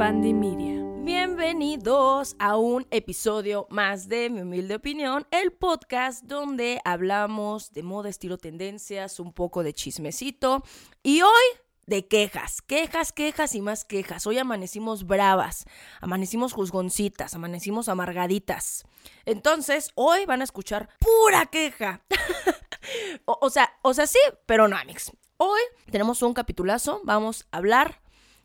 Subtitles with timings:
[0.00, 0.82] Media.
[1.02, 8.08] Bienvenidos a un episodio más de Mi Humilde Opinión, el podcast donde hablamos de moda,
[8.08, 10.64] estilo, tendencias, un poco de chismecito
[11.02, 11.42] y hoy
[11.86, 14.26] de quejas, quejas, quejas y más quejas.
[14.26, 15.66] Hoy amanecimos bravas,
[16.00, 18.86] amanecimos juzgoncitas, amanecimos amargaditas.
[19.26, 22.00] Entonces, hoy van a escuchar pura queja.
[23.26, 25.12] o, sea, o sea, sí, pero no, Amix.
[25.36, 25.60] Hoy
[25.90, 28.00] tenemos un capitulazo, vamos a hablar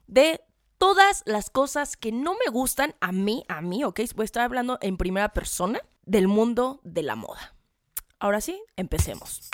[0.06, 0.42] de
[0.78, 4.02] todas las cosas que no me gustan a mí, a mí, ¿ok?
[4.16, 7.56] Voy a estar hablando en primera persona del mundo de la moda.
[8.20, 9.50] Ahora sí, empecemos.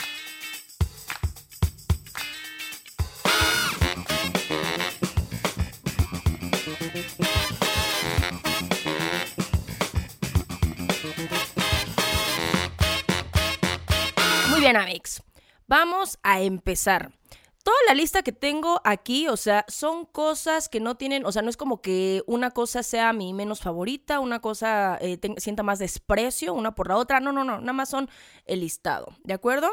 [14.50, 15.24] Muy bien, Amix.
[15.68, 17.14] Vamos a empezar
[17.64, 21.42] toda la lista que tengo aquí, o sea, son cosas que no tienen, o sea,
[21.42, 25.80] no es como que una cosa sea mi menos favorita, una cosa eh, sienta más
[25.80, 28.10] desprecio una por la otra, no, no, no, nada más son
[28.46, 29.70] el listado, ¿de acuerdo?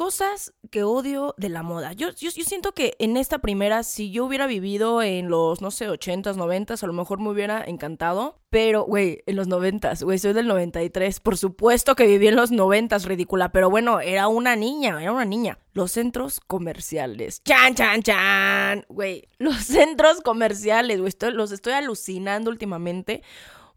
[0.00, 1.92] Cosas que odio de la moda.
[1.92, 5.90] Yo, yo, siento que en esta primera, si yo hubiera vivido en los, no sé,
[5.90, 8.40] 80s, 90s, a lo mejor me hubiera encantado.
[8.48, 11.20] Pero, güey, en los 90s, güey, soy del 93.
[11.20, 13.52] Por supuesto que viví en los 90s, ridícula.
[13.52, 15.58] Pero bueno, era una niña, era una niña.
[15.74, 17.42] Los centros comerciales.
[17.44, 18.86] ¡Chan, chan, chan!
[18.88, 23.22] Güey, los centros comerciales, güey, los estoy alucinando últimamente.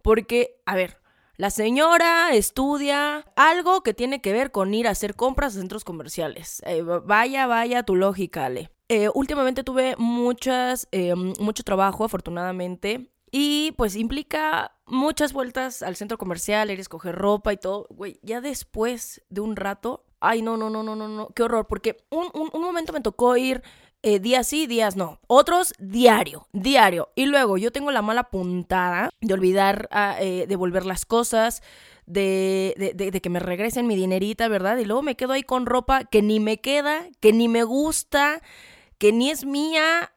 [0.02, 1.03] Porque, a ver,
[1.36, 5.84] la señora estudia algo que tiene que ver con ir a hacer compras a centros
[5.84, 6.62] comerciales.
[6.66, 8.70] Eh, vaya, vaya tu lógica, Ale.
[8.90, 16.20] Eh, últimamente tuve muchas, eh, mucho trabajo, afortunadamente, y pues implica muchas vueltas al centro
[16.20, 17.88] comercial, ir a escoger ropa y todo.
[17.90, 21.66] Güey, ya después de un rato, ay, no, no, no, no, no, no, qué horror,
[21.66, 23.64] porque un momento me tocó ir
[24.04, 25.20] eh, días sí, días no.
[25.28, 27.10] Otros diario, diario.
[27.16, 31.64] Y luego yo tengo la mala puntada de olvidar uh, eh, devolver las cosas,
[32.06, 34.78] de, de, de, de, que me regresen mi dinerita, ¿verdad?
[34.78, 38.42] Y luego me quedo ahí con ropa que ni me queda, que ni me gusta,
[38.98, 40.12] que ni es mía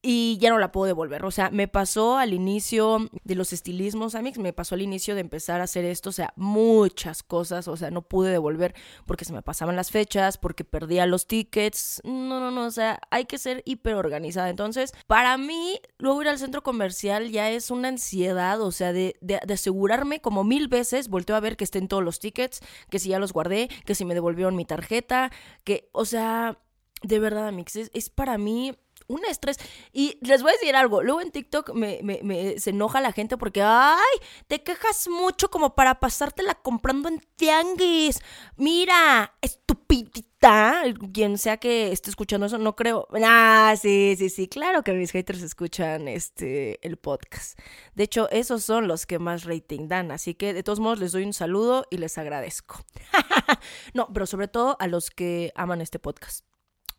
[0.00, 1.24] y ya no la puedo devolver.
[1.24, 5.22] O sea, me pasó al inicio de los estilismos, Amix, me pasó al inicio de
[5.22, 8.74] empezar a hacer esto, o sea, muchas cosas, o sea, no pude devolver
[9.06, 12.00] porque se me pasaban las fechas, porque perdía los tickets.
[12.04, 14.50] No, no, no, o sea, hay que ser hiper organizada.
[14.50, 19.16] Entonces, para mí, luego ir al centro comercial ya es una ansiedad, o sea, de,
[19.20, 23.08] de, asegurarme como mil veces, volteo a ver que estén todos los tickets, que si
[23.08, 25.32] ya los guardé, que si me devolvieron mi tarjeta,
[25.64, 26.58] que, o sea,
[27.02, 28.74] de verdad, Amix, es para mí
[29.08, 29.56] un estrés.
[29.92, 33.36] Y les voy a decir algo, luego en TikTok me, me, se enoja la gente
[33.36, 38.20] porque, ay, te quejas mucho como para pasártela comprando en tianguis.
[38.56, 43.08] Mira, estupidita, quien sea que esté escuchando eso, no creo.
[43.24, 47.58] Ah, sí, sí, sí, claro que mis haters escuchan este el podcast.
[47.94, 51.12] De hecho, esos son los que más rating dan, así que de todos modos les
[51.12, 52.84] doy un saludo y les agradezco.
[53.94, 56.44] no, pero sobre todo a los que aman este podcast.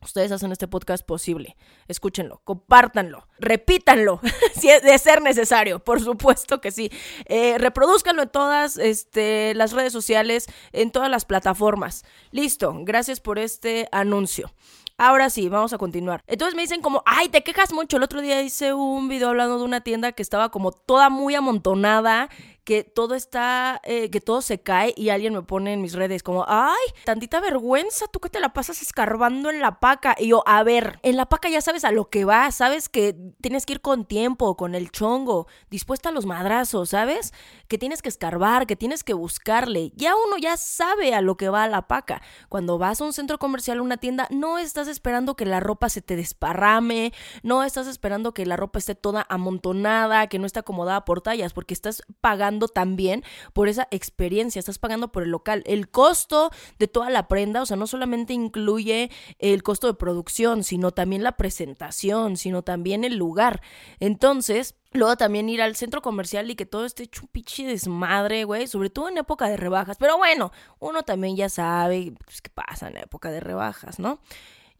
[0.02, 1.58] Ustedes hacen este podcast posible.
[1.90, 4.22] Escúchenlo, compártanlo, repítanlo,
[4.56, 6.90] si es de ser necesario, por supuesto que sí.
[7.26, 12.06] Eh, reproduzcanlo en todas este, las redes sociales, en todas las plataformas.
[12.32, 14.54] Listo, gracias por este anuncio.
[15.02, 16.24] Ahora sí, vamos a continuar.
[16.28, 17.96] Entonces me dicen como, ay, te quejas mucho.
[17.96, 21.36] El otro día hice un video hablando de una tienda que estaba como toda muy
[21.36, 22.30] amontonada,
[22.69, 26.22] que todo está, eh, que todo se cae y alguien me pone en mis redes
[26.22, 30.16] como, ay, tantita vergüenza, tú que te la pasas escarbando en la paca.
[30.19, 33.16] Y yo, a ver, en la paca ya sabes a lo que vas, sabes que
[33.41, 37.34] tienes que ir con tiempo, con el chongo, dispuesta a los madrazos, ¿sabes?
[37.68, 39.91] Que tienes que escarbar, que tienes que buscarle.
[39.96, 42.22] Ya uno ya sabe a lo que va a la paca.
[42.50, 45.90] Cuando vas a un centro comercial, a una tienda, no estás esperando que la ropa
[45.90, 50.59] se te desparrame, no estás esperando que la ropa esté toda amontonada, que no esté
[50.59, 55.64] acomodada por tallas, porque estás pagando también por esa experiencia, estás pagando por el local.
[55.66, 59.09] El costo de toda la prenda, o sea, no solamente incluye
[59.40, 63.62] el costo de producción, sino también la presentación, sino también el lugar.
[64.00, 68.44] Entonces, Luego también ir al centro comercial y que todo esté hecho un pinche desmadre,
[68.44, 68.66] güey.
[68.66, 69.98] Sobre todo en época de rebajas.
[69.98, 74.19] Pero bueno, uno también ya sabe pues, qué pasa en época de rebajas, ¿no?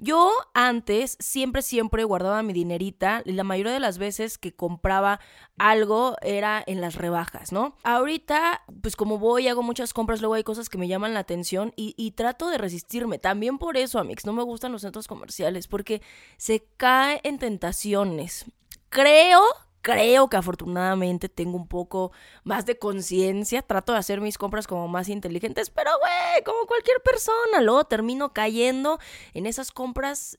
[0.02, 5.20] Yo antes siempre, siempre guardaba mi dinerita y la mayoría de las veces que compraba
[5.58, 7.76] algo era en las rebajas, ¿no?
[7.84, 11.74] Ahorita, pues como voy, hago muchas compras, luego hay cosas que me llaman la atención
[11.76, 13.20] y, y trato de resistirme.
[13.20, 16.02] También por eso, Amix, no me gustan los centros comerciales porque
[16.38, 18.46] se cae en tentaciones.
[18.88, 19.42] Creo
[19.82, 22.12] creo que afortunadamente tengo un poco
[22.44, 27.02] más de conciencia, trato de hacer mis compras como más inteligentes, pero güey, como cualquier
[27.02, 29.00] persona, luego termino cayendo
[29.34, 30.38] en esas compras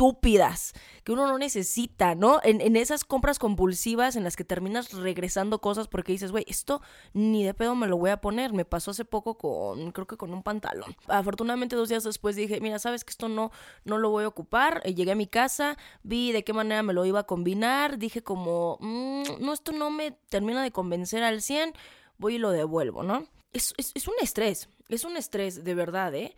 [0.00, 0.72] estúpidas
[1.04, 2.40] que uno no necesita, ¿no?
[2.42, 6.80] En, esas compras compulsivas en las que terminas regresando cosas porque dices, güey, esto
[7.12, 8.54] ni de pedo me lo voy a poner.
[8.54, 10.96] Me pasó hace poco con, creo que con un pantalón.
[11.06, 13.50] Afortunadamente dos días después dije, mira, sabes que esto no,
[13.84, 14.80] no lo voy a ocupar.
[14.84, 17.98] Eh, llegué a mi casa, vi de qué manera me lo iba a combinar.
[17.98, 21.74] Dije como, mm, no, esto no me termina de convencer al 100.
[22.16, 23.26] Voy y lo devuelvo, ¿no?
[23.52, 26.36] es, es un estrés, es un estrés de verdad, ¿eh?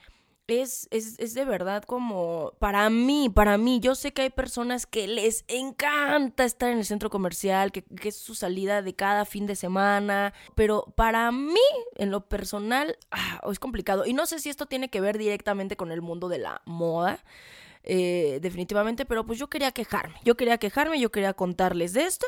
[0.49, 5.07] Es, es, de verdad como, para mí, para mí, yo sé que hay personas que
[5.07, 9.47] les encanta estar en el centro comercial, que, que es su salida de cada fin
[9.47, 11.55] de semana, pero para mí,
[11.97, 14.07] en lo personal, ah, es complicado.
[14.07, 17.23] Y no sé si esto tiene que ver directamente con el mundo de la moda.
[17.85, 22.27] Eh, definitivamente, pero pues yo quería quejarme, yo quería quejarme, yo quería contarles de esto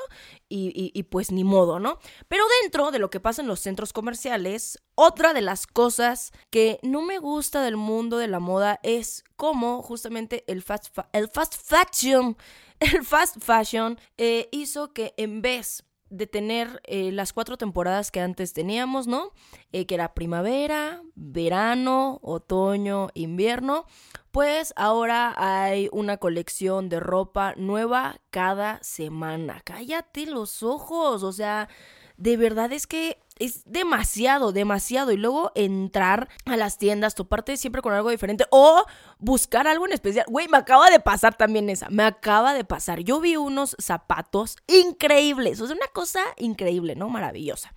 [0.48, 1.98] y, pues ni modo, ¿no?
[2.28, 6.80] Pero dentro de lo que pasa en los centros comerciales, otra de las cosas que
[6.82, 11.54] no me gusta del mundo de la moda es cómo justamente el fast, el fast
[11.54, 12.36] fashion,
[12.80, 15.84] el fast fashion eh, hizo que en vez
[16.16, 19.32] de tener eh, las cuatro temporadas que antes teníamos, ¿no?
[19.72, 23.86] que era primavera, verano, otoño, invierno
[24.34, 29.62] pues ahora hay una colección de ropa nueva cada semana.
[29.64, 31.68] Cállate los ojos, o sea,
[32.16, 35.12] de verdad es que es demasiado, demasiado.
[35.12, 38.84] Y luego entrar a las tiendas, toparte siempre con algo diferente o
[39.18, 40.26] buscar algo en especial.
[40.28, 41.88] Güey, me acaba de pasar también esa.
[41.90, 43.00] Me acaba de pasar.
[43.00, 45.60] Yo vi unos zapatos increíbles.
[45.60, 47.08] O sea, una cosa increíble, ¿no?
[47.08, 47.72] Maravillosa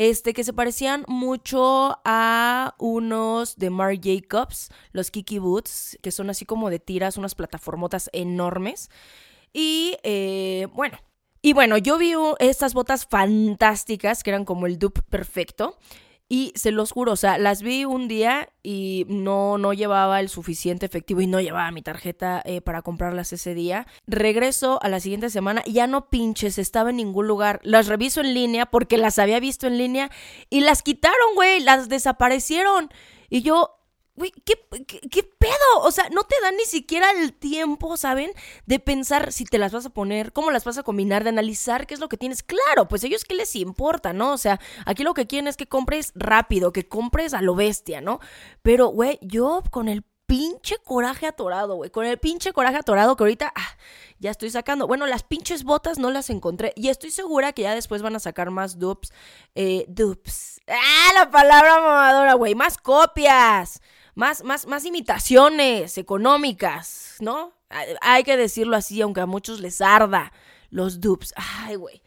[0.00, 6.30] este, que se parecían mucho a unos de Marc Jacobs, los Kiki Boots, que son
[6.30, 8.88] así como de tiras, unas plataformotas enormes.
[9.52, 10.96] Y eh, bueno,
[11.42, 15.78] y bueno, yo vi estas botas fantásticas que eran como el dupe perfecto.
[16.32, 20.28] Y se los juro, o sea, las vi un día y no, no llevaba el
[20.28, 23.88] suficiente efectivo y no llevaba mi tarjeta eh, para comprarlas ese día.
[24.06, 27.58] Regreso a la siguiente semana y ya no pinches, estaba en ningún lugar.
[27.64, 30.08] Las reviso en línea porque las había visto en línea
[30.50, 32.90] y las quitaron, güey, las desaparecieron.
[33.28, 33.79] Y yo,
[34.20, 34.54] Güey, ¿qué,
[35.10, 35.80] ¿qué, pedo?
[35.82, 38.30] O sea, no te dan ni siquiera el tiempo, ¿saben?
[38.66, 41.86] De pensar si te las vas a poner, cómo las vas a combinar, de analizar
[41.86, 42.42] qué es lo que tienes.
[42.42, 44.34] Claro, pues ellos qué les importa, ¿no?
[44.34, 48.02] O sea, aquí lo que quieren es que compres rápido, que compres a lo bestia,
[48.02, 48.20] ¿no?
[48.60, 51.88] Pero, güey, yo con el pinche coraje atorado, güey.
[51.88, 53.76] Con el pinche coraje atorado que ahorita ah,
[54.18, 54.86] ya estoy sacando.
[54.86, 56.74] Bueno, las pinches botas no las encontré.
[56.76, 59.14] Y estoy segura que ya después van a sacar más dupes.
[59.54, 60.60] Eh, dupes.
[60.68, 62.54] Ah, la palabra mamadora, güey.
[62.54, 63.80] Más copias
[64.14, 67.52] más, más, más imitaciones económicas, ¿no?
[68.00, 70.32] Hay que decirlo así, aunque a muchos les arda
[70.70, 71.32] los dupes.
[71.36, 72.02] Ay, güey.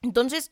[0.00, 0.50] Entonces,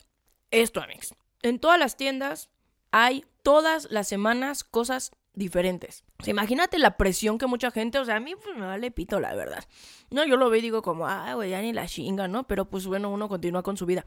[0.51, 1.13] esto, amigos.
[1.41, 2.49] En todas las tiendas
[2.91, 6.03] hay todas las semanas cosas diferentes.
[6.19, 8.91] O sea, imagínate la presión que mucha gente, o sea, a mí pues, me vale
[8.91, 9.63] pito, la verdad.
[10.09, 12.45] No, yo lo veo y digo como, ay, güey, ya ni la chinga, ¿no?
[12.45, 14.05] Pero pues bueno, uno continúa con su vida.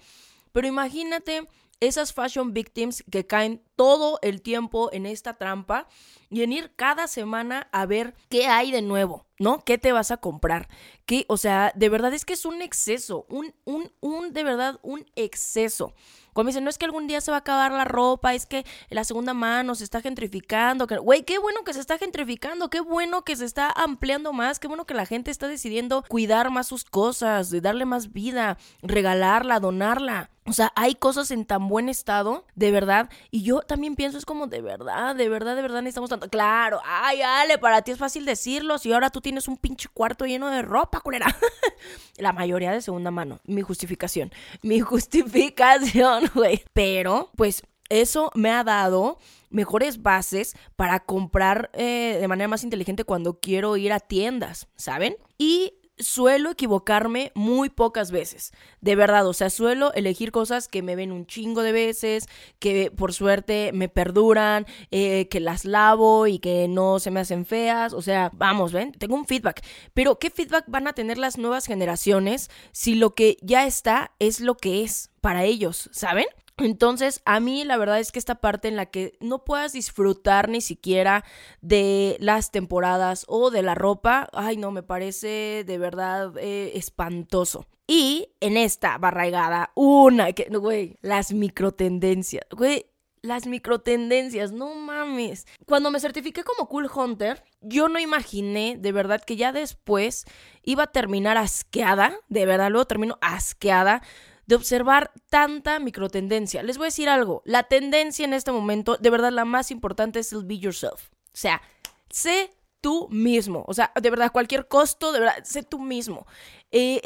[0.52, 1.48] Pero imagínate
[1.80, 5.88] esas fashion victims que caen todo el tiempo en esta trampa
[6.30, 9.64] y en ir cada semana a ver qué hay de nuevo, ¿no?
[9.64, 10.68] ¿Qué te vas a comprar?
[11.06, 14.78] ¿Qué, o sea, de verdad es que es un exceso, un, un, un, de verdad,
[14.82, 15.94] un exceso.
[16.32, 18.66] Cuando dicen, no es que algún día se va a acabar la ropa, es que
[18.90, 20.88] la segunda mano se está gentrificando.
[21.00, 24.66] Güey, qué bueno que se está gentrificando, qué bueno que se está ampliando más, qué
[24.66, 30.30] bueno que la gente está decidiendo cuidar más sus cosas, darle más vida, regalarla, donarla.
[30.46, 33.08] O sea, hay cosas en tan buen estado, de verdad.
[33.30, 36.28] Y yo también pienso, es como, de verdad, de verdad, de verdad necesitamos tanto.
[36.28, 38.78] Claro, ay, Ale, para ti es fácil decirlo.
[38.78, 41.26] Si ahora tú tienes un pinche cuarto lleno de ropa, culera.
[42.16, 43.40] La mayoría de segunda mano.
[43.44, 44.32] Mi justificación.
[44.62, 46.64] Mi justificación, güey.
[46.72, 49.18] Pero, pues, eso me ha dado
[49.50, 55.16] mejores bases para comprar eh, de manera más inteligente cuando quiero ir a tiendas, ¿saben?
[55.38, 58.52] Y suelo equivocarme muy pocas veces.
[58.80, 62.90] De verdad, o sea, suelo elegir cosas que me ven un chingo de veces, que
[62.90, 67.92] por suerte me perduran, eh, que las lavo y que no se me hacen feas.
[67.92, 69.64] O sea, vamos, ven, tengo un feedback.
[69.92, 74.40] Pero, ¿qué feedback van a tener las nuevas generaciones si lo que ya está es
[74.40, 76.26] lo que es para ellos, ¿saben?
[76.58, 80.48] Entonces, a mí la verdad es que esta parte en la que no puedas disfrutar
[80.48, 81.24] ni siquiera
[81.60, 87.66] de las temporadas o de la ropa, ay no, me parece de verdad eh, espantoso.
[87.86, 92.86] Y en esta barraigada, una, que, güey, las microtendencias, güey,
[93.20, 95.46] las microtendencias, no mames.
[95.66, 100.24] Cuando me certifiqué como Cool Hunter, yo no imaginé de verdad que ya después
[100.62, 104.02] iba a terminar asqueada, de verdad, luego termino asqueada
[104.46, 106.62] de observar tanta microtendencia.
[106.62, 110.18] Les voy a decir algo, la tendencia en este momento, de verdad la más importante
[110.18, 111.10] es el be yourself.
[111.12, 111.62] O sea,
[112.10, 113.64] sé tú mismo.
[113.66, 116.26] O sea, de verdad, cualquier costo, de verdad, sé tú mismo.
[116.70, 117.00] Eh,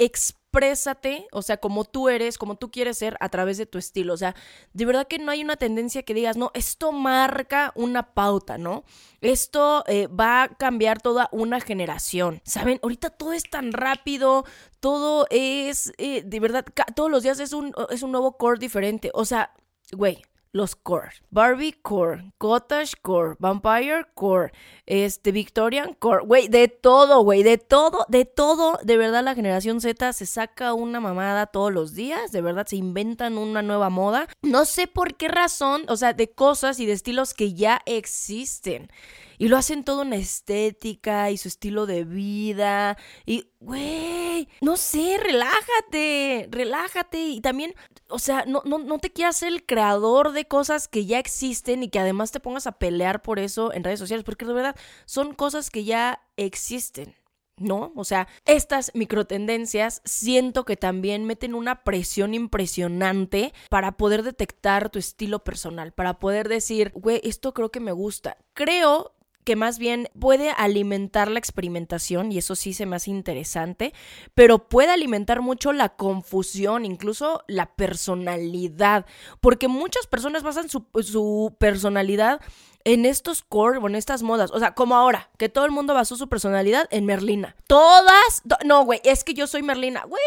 [0.50, 4.14] exprésate, o sea, como tú eres, como tú quieres ser a través de tu estilo.
[4.14, 4.34] O sea,
[4.72, 8.84] de verdad que no hay una tendencia que digas, no, esto marca una pauta, ¿no?
[9.20, 12.40] Esto eh, va a cambiar toda una generación.
[12.44, 12.80] ¿Saben?
[12.82, 14.44] Ahorita todo es tan rápido,
[14.80, 16.64] todo es, eh, de verdad,
[16.96, 19.10] todos los días es un, es un nuevo core diferente.
[19.12, 19.52] O sea,
[19.92, 21.12] güey, los core.
[21.30, 24.52] Barbie core, Cottage core, Vampire core,
[24.86, 29.80] este Victorian core, güey, de todo, güey, de todo, de todo, de verdad la generación
[29.80, 34.28] Z se saca una mamada todos los días, de verdad se inventan una nueva moda.
[34.42, 38.90] No sé por qué razón, o sea, de cosas y de estilos que ya existen.
[39.38, 42.98] Y lo hacen todo en estética y su estilo de vida.
[43.24, 47.28] Y, güey, no sé, relájate, relájate.
[47.28, 47.74] Y también,
[48.08, 51.82] o sea, no, no, no te quieras ser el creador de cosas que ya existen
[51.82, 54.76] y que además te pongas a pelear por eso en redes sociales, porque de verdad
[55.06, 57.14] son cosas que ya existen.
[57.60, 57.92] ¿no?
[57.96, 64.98] O sea, estas microtendencias siento que también meten una presión impresionante para poder detectar tu
[64.98, 68.36] estilo personal, para poder decir, güey, esto creo que me gusta.
[68.54, 69.17] Creo
[69.48, 73.94] que más bien puede alimentar la experimentación, y eso sí se me hace interesante,
[74.34, 79.06] pero puede alimentar mucho la confusión, incluso la personalidad,
[79.40, 82.42] porque muchas personas basan su, personalidad
[82.84, 84.50] en estos core, en estas modas.
[84.50, 87.56] O sea, como ahora, que todo el mundo basó su personalidad en Merlina.
[87.66, 88.42] Todas.
[88.66, 90.04] No, güey, es que yo soy Merlina.
[90.04, 90.20] Güey,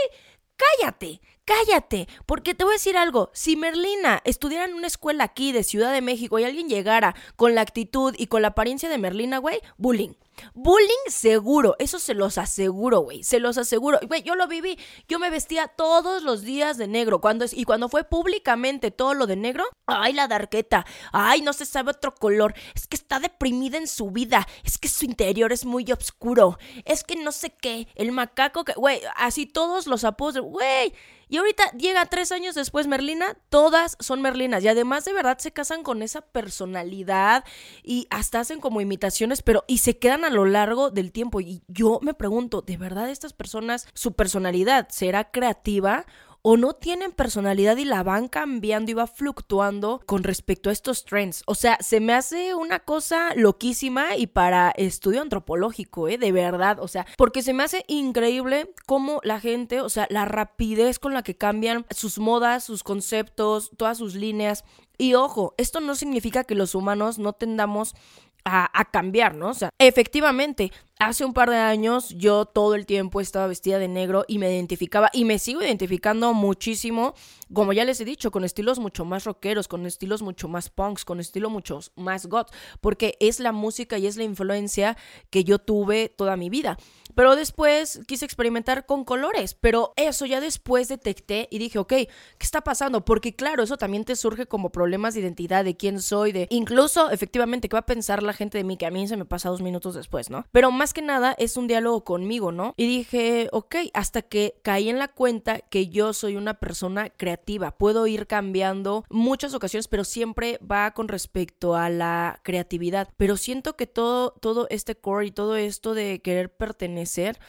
[0.57, 5.51] cállate, cállate, porque te voy a decir algo, si Merlina estudiara en una escuela aquí
[5.51, 8.97] de Ciudad de México y alguien llegara con la actitud y con la apariencia de
[8.97, 10.13] Merlina, güey, bullying.
[10.53, 13.99] Bullying seguro, eso se los aseguro, güey, se los aseguro.
[14.07, 17.21] Güey, yo lo viví, yo me vestía todos los días de negro.
[17.21, 21.53] Cuando es, y cuando fue públicamente todo lo de negro, ay, la darqueta, ay, no
[21.53, 25.51] se sabe otro color, es que está deprimida en su vida, es que su interior
[25.51, 30.03] es muy oscuro, es que no sé qué, el macaco que, güey, así todos los
[30.03, 30.93] apodos, güey.
[31.31, 34.65] Y ahorita llega tres años después Merlina, todas son Merlinas.
[34.65, 37.45] Y además de verdad se casan con esa personalidad
[37.83, 41.41] y hasta hacen como imitaciones, pero y se quedan a lo largo del tiempo.
[41.41, 46.05] Y yo me pregunto, ¿de verdad estas personas, su personalidad será creativa?
[46.41, 51.05] o no tienen personalidad y la van cambiando y va fluctuando con respecto a estos
[51.05, 51.43] trends.
[51.45, 56.17] O sea, se me hace una cosa loquísima y para estudio antropológico, ¿eh?
[56.17, 60.25] De verdad, o sea, porque se me hace increíble cómo la gente, o sea, la
[60.25, 64.63] rapidez con la que cambian sus modas, sus conceptos, todas sus líneas.
[64.97, 67.95] Y ojo, esto no significa que los humanos no tendamos
[68.45, 69.49] a, cambiar, ¿no?
[69.49, 73.87] O sea, efectivamente, hace un par de años yo todo el tiempo estaba vestida de
[73.87, 77.13] negro y me identificaba y me sigo identificando muchísimo,
[77.53, 81.05] como ya les he dicho, con estilos mucho más rockeros, con estilos mucho más punks,
[81.05, 84.97] con estilos mucho más goth, porque es la música y es la influencia
[85.29, 86.77] que yo tuve toda mi vida.
[87.15, 92.09] Pero después quise experimentar con colores, pero eso ya después detecté y dije, ok, ¿qué
[92.39, 93.03] está pasando?
[93.03, 97.09] Porque claro, eso también te surge como problemas de identidad, de quién soy, de incluso
[97.11, 99.49] efectivamente qué va a pensar la gente de mí, que a mí se me pasa
[99.49, 100.45] dos minutos después, ¿no?
[100.51, 102.73] Pero más que nada es un diálogo conmigo, ¿no?
[102.77, 107.71] Y dije, ok, hasta que caí en la cuenta que yo soy una persona creativa,
[107.71, 113.09] puedo ir cambiando muchas ocasiones, pero siempre va con respecto a la creatividad.
[113.17, 117.39] Pero siento que todo, todo este core y todo esto de querer pertenecer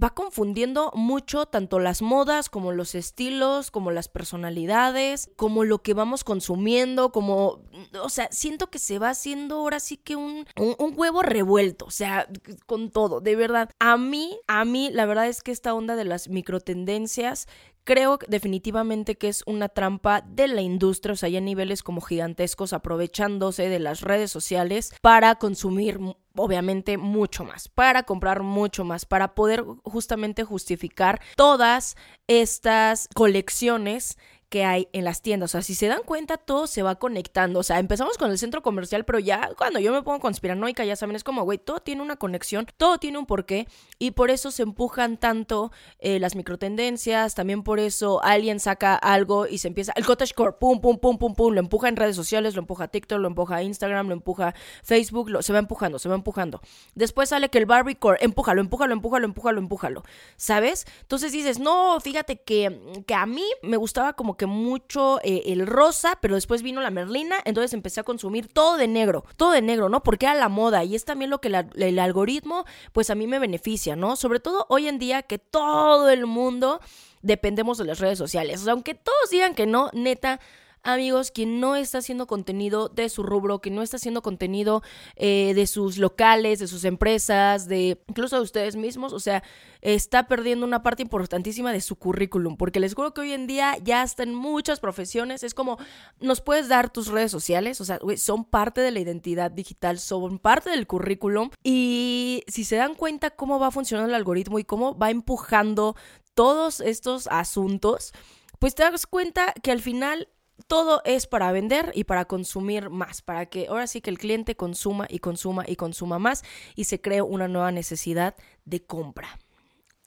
[0.00, 5.94] va confundiendo mucho tanto las modas como los estilos, como las personalidades, como lo que
[5.94, 7.60] vamos consumiendo, como,
[8.00, 11.90] o sea, siento que se va haciendo ahora sí que un, un, huevo revuelto, o
[11.90, 12.28] sea,
[12.66, 13.70] con todo, de verdad.
[13.78, 17.48] A mí, a mí, la verdad es que esta onda de las microtendencias
[17.84, 22.72] Creo definitivamente que es una trampa de la industria, o sea, hay niveles como gigantescos
[22.72, 25.98] aprovechándose de las redes sociales para consumir
[26.36, 31.96] obviamente mucho más, para comprar mucho más, para poder justamente justificar todas
[32.28, 34.16] estas colecciones
[34.52, 35.48] que hay en las tiendas.
[35.48, 37.60] O sea, si se dan cuenta, todo se va conectando.
[37.60, 40.94] O sea, empezamos con el centro comercial, pero ya cuando yo me pongo conspiranoica, ya
[40.94, 43.66] saben, es como, güey, todo tiene una conexión, todo tiene un porqué
[43.98, 49.46] y por eso se empujan tanto eh, las microtendencias, también por eso alguien saca algo
[49.46, 52.54] y se empieza, el cottagecore, pum, pum, pum, pum, pum, lo empuja en redes sociales,
[52.54, 56.14] lo empuja TikTok, lo empuja Instagram, lo empuja Facebook, lo, se va empujando, se va
[56.14, 56.60] empujando.
[56.94, 60.02] Después sale que el Barbiecore, empújalo, empújalo, empújalo, empújalo, empújalo,
[60.36, 60.84] ¿sabes?
[61.00, 65.66] Entonces dices, no, fíjate que, que a mí me gustaba como que mucho eh, el
[65.66, 69.62] rosa, pero después vino la merlina, entonces empecé a consumir todo de negro, todo de
[69.62, 70.02] negro, ¿no?
[70.02, 73.38] Porque era la moda y es también lo que el algoritmo, pues a mí me
[73.38, 74.16] beneficia, ¿no?
[74.16, 76.80] Sobre todo hoy en día que todo el mundo
[77.22, 78.66] dependemos de las redes sociales.
[78.68, 80.40] aunque todos digan que no, neta,
[80.82, 84.82] amigos, quien no está haciendo contenido de su rubro, que no está haciendo contenido
[85.16, 89.42] eh, de sus locales, de sus empresas, de incluso de ustedes mismos, o sea,
[89.80, 93.76] está perdiendo una parte importantísima de su currículum, porque les juro que hoy en día
[93.82, 95.78] ya está en muchas profesiones, es como,
[96.20, 100.38] nos puedes dar tus redes sociales, o sea, son parte de la identidad digital, son
[100.38, 104.98] parte del currículum, y si se dan cuenta cómo va funcionando el algoritmo y cómo
[104.98, 105.96] va empujando
[106.34, 108.12] todos estos asuntos,
[108.58, 110.28] pues te das cuenta que al final
[110.66, 114.56] todo es para vender y para consumir más, para que ahora sí que el cliente
[114.56, 116.44] consuma y consuma y consuma más
[116.74, 119.38] y se cree una nueva necesidad de compra.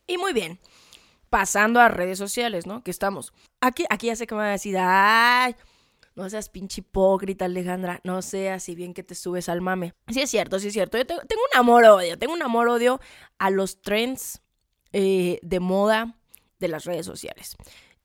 [0.07, 0.59] Y muy bien,
[1.29, 2.83] pasando a redes sociales, ¿no?
[2.83, 3.33] Que estamos.
[3.59, 5.55] Aquí, aquí ya sé que me va a decir, ay,
[6.15, 9.93] no seas pinche hipócrita, Alejandra, no seas si bien que te subes al mame.
[10.07, 10.97] Sí es cierto, sí es cierto.
[10.97, 13.01] Yo tengo, un amor-odio, tengo un amor-odio
[13.37, 14.41] a los trends
[14.93, 16.15] eh, de moda
[16.59, 17.57] de las redes sociales.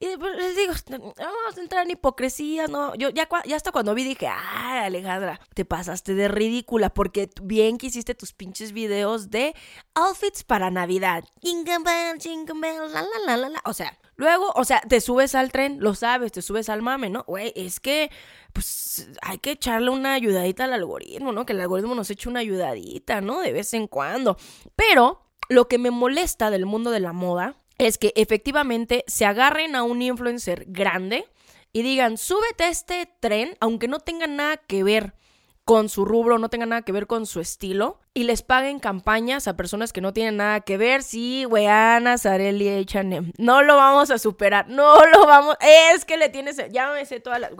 [0.02, 0.72] Y pues, les digo,
[1.18, 2.94] vamos a entrar en hipocresía, ¿no?
[2.94, 7.76] Yo ya, ya hasta cuando vi dije, ay, Alejandra, te pasaste de ridícula porque bien
[7.76, 9.54] que hiciste tus pinches videos de
[9.92, 11.24] outfits para Navidad.
[13.66, 17.10] O sea, luego, o sea, te subes al tren, lo sabes, te subes al mame,
[17.10, 17.24] ¿no?
[17.24, 18.10] Güey, es que,
[18.54, 21.44] pues, hay que echarle una ayudadita al algoritmo, ¿no?
[21.44, 23.40] Que el algoritmo nos eche una ayudadita, ¿no?
[23.40, 24.38] De vez en cuando.
[24.76, 29.74] Pero lo que me molesta del mundo de la moda es que efectivamente se agarren
[29.74, 31.26] a un influencer grande
[31.72, 35.14] y digan, súbete a este tren, aunque no tenga nada que ver
[35.64, 39.46] con su rubro, no tenga nada que ver con su estilo, y les paguen campañas
[39.46, 41.02] a personas que no tienen nada que ver.
[41.02, 43.32] Sí, weana, Sareli H&M.
[43.38, 45.56] No lo vamos a superar, no lo vamos...
[45.94, 46.56] Es que le tienes...
[46.56, 47.52] Sé todas las...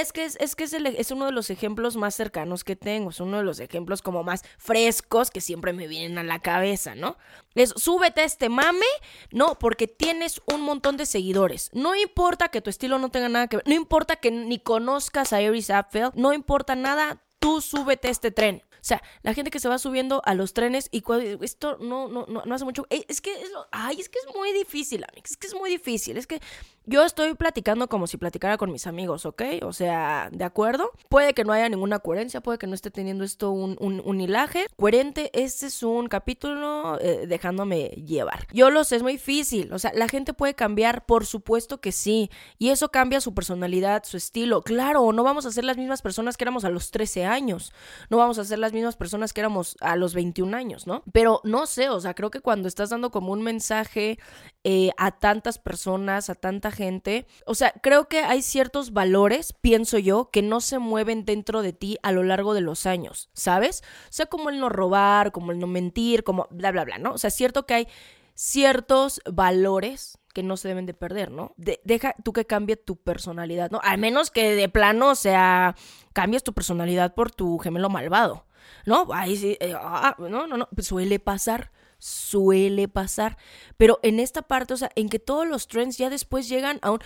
[0.00, 3.10] es que, es, es que es, es, uno de los ejemplos más cercanos que tengo,
[3.10, 6.94] es uno de los ejemplos como más frescos que siempre me vienen a la cabeza,
[6.94, 7.16] ¿no?
[7.54, 8.86] Es súbete a este mame,
[9.30, 11.70] no, porque tienes un montón de seguidores.
[11.72, 15.32] No importa que tu estilo no tenga nada que ver, no importa que ni conozcas
[15.32, 18.62] a Iris Apfel, no importa nada, tú súbete a este tren.
[18.82, 22.08] O sea, la gente que se va subiendo a los trenes y cuando, esto no,
[22.08, 22.84] no, no, no hace mucho.
[22.90, 25.30] Es que es lo, ay, es que es muy difícil, Amix.
[25.30, 26.16] Es que es muy difícil.
[26.16, 26.40] Es que
[26.84, 29.42] yo estoy platicando como si platicara con mis amigos, ¿ok?
[29.62, 30.90] O sea, ¿de acuerdo?
[31.08, 34.66] Puede que no haya ninguna coherencia, puede que no esté teniendo esto un, un, hilaje.
[34.76, 38.48] Coherente, este es un capítulo eh, dejándome llevar.
[38.52, 39.72] Yo lo sé, es muy difícil.
[39.72, 42.30] O sea, la gente puede cambiar, por supuesto que sí.
[42.58, 44.62] Y eso cambia su personalidad, su estilo.
[44.62, 47.72] Claro, no vamos a ser las mismas personas que éramos a los 13 años.
[48.10, 51.02] No vamos a ser las mismas personas que éramos a los 21 años, ¿no?
[51.12, 54.18] Pero no sé, o sea, creo que cuando estás dando como un mensaje
[54.64, 57.26] eh, a tantas personas, a tanta gente.
[57.46, 61.72] O sea, creo que hay ciertos valores, pienso yo, que no se mueven dentro de
[61.72, 63.82] ti a lo largo de los años, ¿sabes?
[64.04, 67.12] O sea, como el no robar, como el no mentir, como bla, bla, bla, ¿no?
[67.12, 67.88] O sea, es cierto que hay
[68.34, 71.54] ciertos valores que no se deben de perder, ¿no?
[71.56, 73.80] deja tú que cambie tu personalidad, ¿no?
[73.82, 75.76] Al menos que de plano, o sea,
[76.12, 78.46] cambies tu personalidad por tu gemelo malvado,
[78.86, 79.06] ¿no?
[79.12, 81.70] Ahí sí, eh, ah, no, no, no, suele pasar
[82.02, 83.38] suele pasar.
[83.76, 86.90] Pero en esta parte, o sea, en que todos los trends ya después llegan a
[86.90, 86.98] un...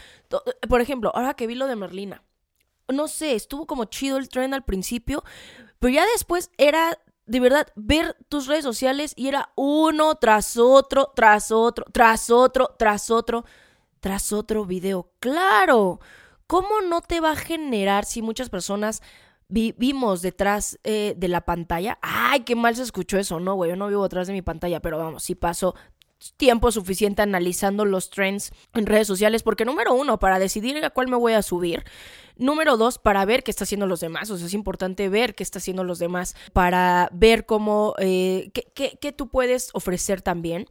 [0.68, 2.22] Por ejemplo, ahora que vi lo de Merlina,
[2.88, 5.22] no sé, estuvo como chido el trend al principio,
[5.78, 11.12] pero ya después era de verdad ver tus redes sociales y era uno tras otro,
[11.14, 13.44] tras otro, tras otro, tras otro,
[14.00, 15.10] tras otro video.
[15.18, 16.00] Claro,
[16.46, 19.02] ¿cómo no te va a generar si muchas personas
[19.48, 21.98] vivimos detrás eh, de la pantalla.
[22.02, 24.80] Ay, qué mal se escuchó eso, no, güey, yo no vivo detrás de mi pantalla,
[24.80, 25.74] pero vamos, sí paso
[26.36, 31.08] tiempo suficiente analizando los trends en redes sociales, porque número uno, para decidir a cuál
[31.08, 31.84] me voy a subir.
[32.36, 34.30] Número dos, para ver qué está haciendo los demás.
[34.30, 38.70] O sea, es importante ver qué está haciendo los demás para ver cómo, eh, qué,
[38.74, 40.66] qué, qué tú puedes ofrecer también.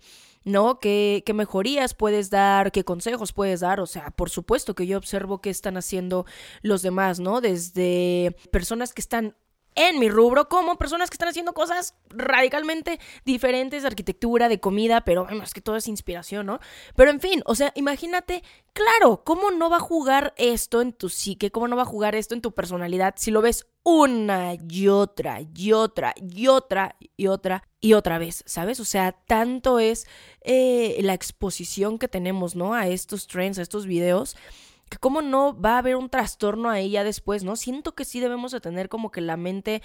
[0.46, 0.80] ¿No?
[0.80, 2.72] ¿Qué, ¿Qué, mejorías puedes dar?
[2.72, 3.80] ¿Qué consejos puedes dar?
[3.80, 6.26] O sea, por supuesto que yo observo qué están haciendo
[6.62, 7.42] los demás, ¿no?
[7.42, 9.36] Desde personas que están
[9.76, 15.02] en mi rubro como personas que están haciendo cosas radicalmente diferentes de arquitectura, de comida,
[15.02, 16.60] pero es que todo es inspiración, ¿no?
[16.96, 21.10] Pero en fin, o sea, imagínate, claro, ¿cómo no va a jugar esto en tu
[21.10, 21.52] psique?
[21.52, 25.42] ¿Cómo no va a jugar esto en tu personalidad si lo ves una y otra
[25.42, 28.80] y otra y otra y otra y otra vez, ¿sabes?
[28.80, 30.08] O sea, tanto es
[30.42, 32.74] eh, la exposición que tenemos, ¿no?
[32.74, 34.36] A estos trends, a estos videos
[34.90, 37.56] que cómo no va a haber un trastorno ahí ya después, ¿no?
[37.56, 39.82] Siento que sí debemos de tener como que la mente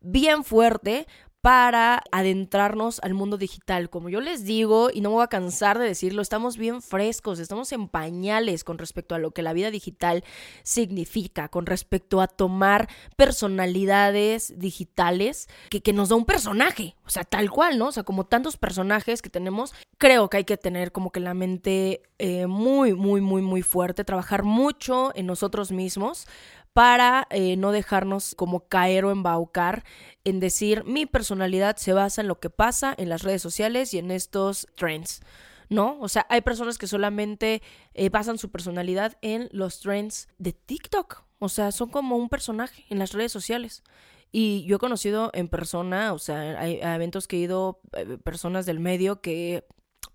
[0.00, 1.06] bien fuerte
[1.42, 3.90] para adentrarnos al mundo digital.
[3.90, 7.40] Como yo les digo, y no me voy a cansar de decirlo, estamos bien frescos,
[7.40, 10.22] estamos en pañales con respecto a lo que la vida digital
[10.62, 17.24] significa, con respecto a tomar personalidades digitales que, que nos da un personaje, o sea,
[17.24, 17.88] tal cual, ¿no?
[17.88, 21.34] O sea, como tantos personajes que tenemos, creo que hay que tener como que la
[21.34, 26.28] mente eh, muy, muy, muy, muy fuerte, trabajar mucho en nosotros mismos
[26.72, 29.84] para eh, no dejarnos como caer o embaucar
[30.24, 33.98] en decir mi personalidad se basa en lo que pasa en las redes sociales y
[33.98, 35.20] en estos trends.
[35.68, 35.98] ¿no?
[36.00, 37.62] O sea, hay personas que solamente
[37.94, 41.24] eh, basan su personalidad en los trends de TikTok.
[41.38, 43.82] O sea, son como un personaje en las redes sociales.
[44.30, 48.64] Y yo he conocido en persona, o sea, hay, eventos que he ido, eh, personas
[48.64, 49.66] del medio que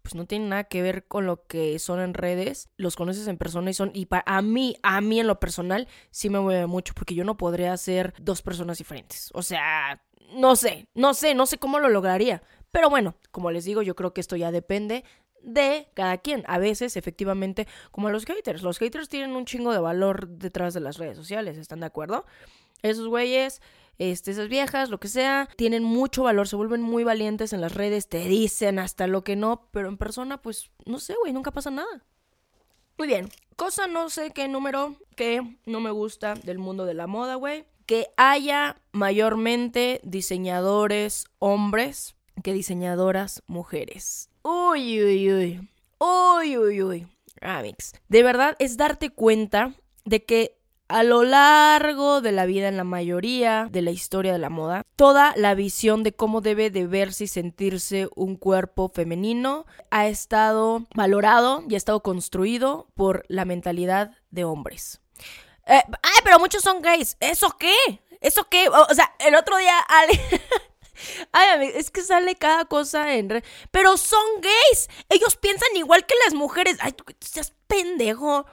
[0.08, 3.38] pues no tienen nada que ver con lo que son en redes, los conoces en
[3.38, 6.66] persona y son, y para a mí, a mí en lo personal, sí me mueve
[6.66, 9.32] mucho, porque yo no podría ser dos personas diferentes.
[9.34, 10.02] O sea,
[10.34, 12.42] no sé, no sé, no sé cómo lo lograría.
[12.72, 15.04] Pero bueno, como les digo, yo creo que esto ya depende
[15.48, 16.44] de cada quien.
[16.46, 18.62] A veces, efectivamente, como los haters.
[18.62, 22.26] Los haters tienen un chingo de valor detrás de las redes sociales, ¿están de acuerdo?
[22.84, 23.62] Esos güeyes,
[23.98, 27.74] este, esas viejas, lo que sea, tienen mucho valor, se vuelven muy valientes en las
[27.74, 31.52] redes, te dicen hasta lo que no, pero en persona, pues, no sé, güey, nunca
[31.52, 32.06] pasa nada.
[32.98, 37.08] Muy bien, cosa no sé qué número que no me gusta del mundo de la
[37.08, 37.66] moda, güey.
[37.86, 44.30] Que haya mayormente diseñadores hombres que diseñadoras mujeres.
[44.50, 45.70] Uy, uy, uy.
[46.00, 47.08] Uy, uy, uy.
[47.42, 47.94] Amix.
[48.08, 49.74] De verdad es darte cuenta
[50.06, 50.58] de que
[50.88, 54.86] a lo largo de la vida en la mayoría de la historia de la moda,
[54.96, 60.86] toda la visión de cómo debe de verse y sentirse un cuerpo femenino ha estado
[60.96, 65.02] valorado y ha estado construido por la mentalidad de hombres.
[65.66, 67.18] Eh, ay, pero muchos son gays.
[67.20, 67.76] ¿Eso qué?
[68.22, 68.70] ¿Eso qué?
[68.70, 70.22] O, sea, el otro día Ale...
[71.32, 73.44] Ay, es que sale cada cosa en...
[73.72, 74.90] Pero son gays.
[75.10, 76.78] Ellos piensan igual que las mujeres.
[76.80, 78.46] Ay, tú seas pendejo.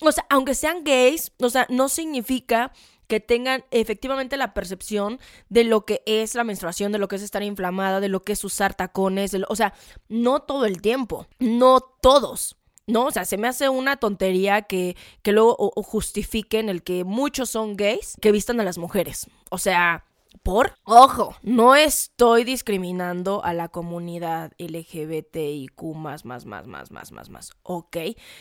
[0.00, 2.72] O sea, aunque sean gays, o sea, no significa
[3.06, 7.22] que tengan efectivamente la percepción de lo que es la menstruación, de lo que es
[7.22, 9.74] estar inflamada, de lo que es usar tacones, o sea,
[10.08, 12.56] no todo el tiempo, no todos.
[12.86, 13.06] ¿no?
[13.06, 17.76] O sea, se me hace una tontería que, que luego justifiquen el que muchos son
[17.76, 19.26] gays que vistan a las mujeres.
[19.50, 20.04] O sea,
[20.42, 27.30] por, ojo, no estoy discriminando a la comunidad LGBTIQ más, más, más, más, más, más,
[27.30, 27.96] más, ok.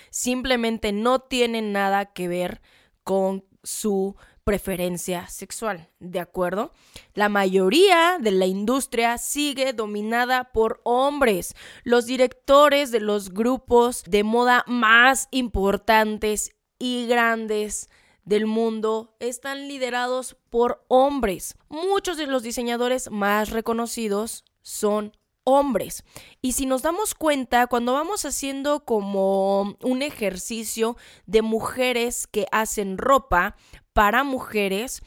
[0.10, 2.62] Simplemente no tiene nada que ver
[3.04, 6.74] con su preferencia sexual, ¿de acuerdo?
[7.14, 11.56] La mayoría de la industria sigue dominada por hombres.
[11.84, 17.88] Los directores de los grupos de moda más importantes y grandes
[18.24, 21.56] del mundo están liderados por hombres.
[21.70, 26.04] Muchos de los diseñadores más reconocidos son hombres.
[26.42, 32.98] Y si nos damos cuenta, cuando vamos haciendo como un ejercicio de mujeres que hacen
[32.98, 33.56] ropa
[33.94, 35.02] para mujeres,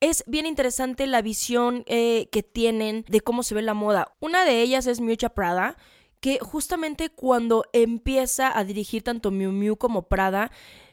[0.00, 4.14] es bien interesante la visión eh, que tienen de cómo se ve la moda.
[4.20, 5.76] Una de ellas es Miucha Prada,
[6.20, 10.50] que justamente cuando empieza a dirigir tanto Miu Miu como Prada,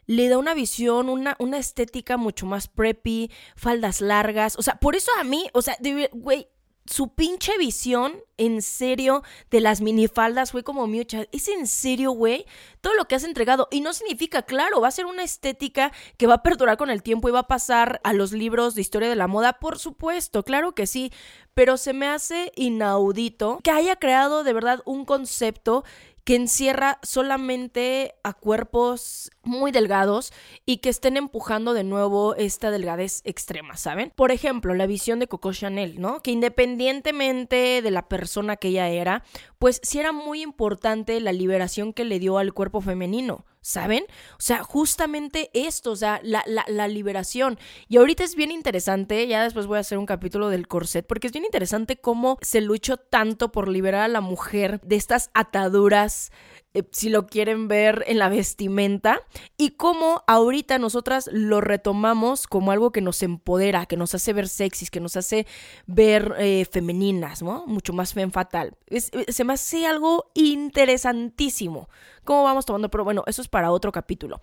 [0.10, 4.58] le da una visión, una, una estética mucho más preppy, faldas largas.
[4.58, 5.78] O sea, por eso a mí, o sea,
[6.14, 6.48] güey,
[6.88, 11.28] su pinche visión, en serio, de las minifaldas fue como mucha.
[11.32, 12.48] ¿Es en serio, güey?
[12.82, 13.68] Todo lo que has entregado.
[13.70, 17.04] Y no significa, claro, va a ser una estética que va a perdurar con el
[17.04, 20.42] tiempo y va a pasar a los libros de historia de la moda, por supuesto,
[20.42, 21.14] claro que sí.
[21.54, 25.84] Pero se me hace inaudito que haya creado de verdad un concepto
[26.24, 30.32] que encierra solamente a cuerpos muy delgados
[30.66, 34.12] y que estén empujando de nuevo esta delgadez extrema, ¿saben?
[34.16, 36.22] Por ejemplo, la visión de Coco Chanel, ¿no?
[36.22, 39.24] Que independientemente de la persona que ella era,
[39.58, 43.46] pues sí era muy importante la liberación que le dio al cuerpo femenino.
[43.70, 44.04] ¿Saben?
[44.32, 47.60] O sea, justamente esto, o sea, la, la, liberación.
[47.88, 51.28] Y ahorita es bien interesante, ya después voy a hacer un capítulo del corset, porque
[51.28, 56.32] es bien interesante cómo se luchó tanto por liberar a la mujer de estas ataduras
[56.74, 59.22] eh, si lo quieren ver en la vestimenta,
[59.58, 64.48] y cómo ahorita nosotras lo retomamos como algo que nos empodera, que nos hace ver
[64.48, 65.48] sexys, que nos hace
[65.88, 67.66] ver eh, femeninas, ¿no?
[67.66, 68.78] Mucho más fem fatal.
[68.88, 71.90] Eh, se me hace algo interesantísimo.
[72.24, 72.90] ¿Cómo vamos tomando?
[72.92, 74.40] Pero bueno, eso es para otro capítulo.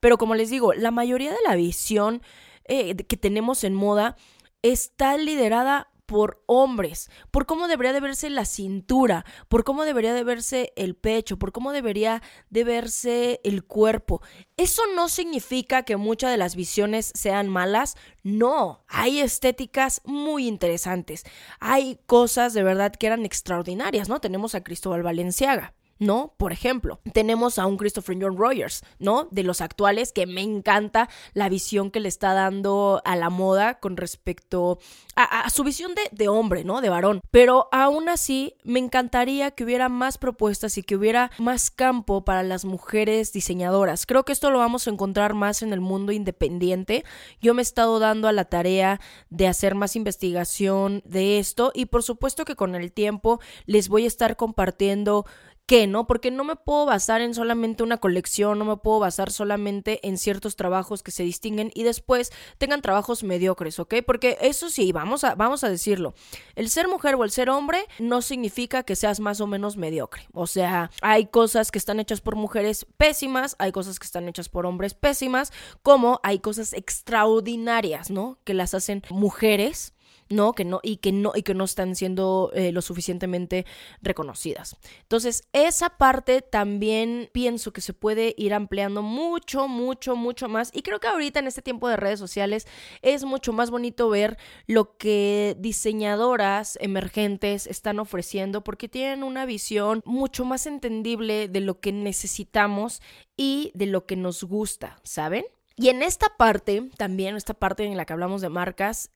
[0.00, 2.22] Pero como les digo, la mayoría de la visión
[2.66, 4.16] que tenemos en moda
[4.62, 10.24] está liderada por hombres, por cómo debería de verse la cintura, por cómo debería de
[10.24, 14.20] verse el pecho, por cómo debería de verse el cuerpo.
[14.56, 21.22] Eso no significa que muchas de las visiones sean malas, no, hay estéticas muy interesantes,
[21.60, 24.20] hay cosas de verdad que eran extraordinarias, ¿no?
[24.20, 25.74] Tenemos a Cristóbal Valenciaga.
[26.00, 26.34] ¿No?
[26.38, 29.28] Por ejemplo, tenemos a un Christopher John Rogers, ¿no?
[29.30, 33.78] De los actuales, que me encanta la visión que le está dando a la moda
[33.78, 34.78] con respecto
[35.14, 36.80] a, su visión de, de, hombre, ¿no?
[36.80, 37.20] De varón.
[37.30, 42.42] Pero aún así, me encantaría que hubiera más propuestas y que hubiera más campo para
[42.42, 44.06] las mujeres diseñadoras.
[44.06, 47.04] Creo que esto lo vamos a encontrar más en el mundo independiente.
[47.42, 51.86] Yo me he estado dando a la tarea de hacer más investigación de esto y
[51.86, 55.26] por supuesto que con el tiempo les voy a estar compartiendo
[55.70, 56.08] qué, ¿no?
[56.08, 60.18] Porque no me puedo basar en solamente una colección, no me puedo basar solamente en
[60.18, 63.94] ciertos trabajos que se distinguen y después tengan trabajos mediocres, ¿ok?
[64.04, 66.12] Porque eso sí, vamos a, vamos a decirlo,
[66.56, 70.26] el ser mujer o el ser hombre no significa que seas más o menos mediocre.
[70.32, 74.48] O sea, hay cosas que están hechas por mujeres pésimas, hay cosas que están hechas
[74.48, 75.52] por hombres pésimas,
[75.84, 78.38] como hay cosas extraordinarias, ¿no?
[78.42, 79.94] Que las hacen mujeres
[80.30, 80.52] ¿no?
[80.52, 83.66] Que no, y que no, y que no están siendo eh, lo suficientemente
[84.00, 84.76] reconocidas.
[85.02, 90.70] Entonces, esa parte también pienso que se puede ir ampliando mucho, mucho, mucho más.
[90.72, 92.66] Y creo que ahorita en este tiempo de redes sociales
[93.02, 100.00] es mucho más bonito ver lo que diseñadoras emergentes están ofreciendo porque tienen una visión
[100.04, 103.02] mucho más entendible de lo que necesitamos
[103.36, 105.44] y de lo que nos gusta, ¿saben?
[105.76, 109.10] Y en esta parte, también esta parte en la que hablamos de marcas,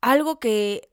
[0.00, 0.90] algo que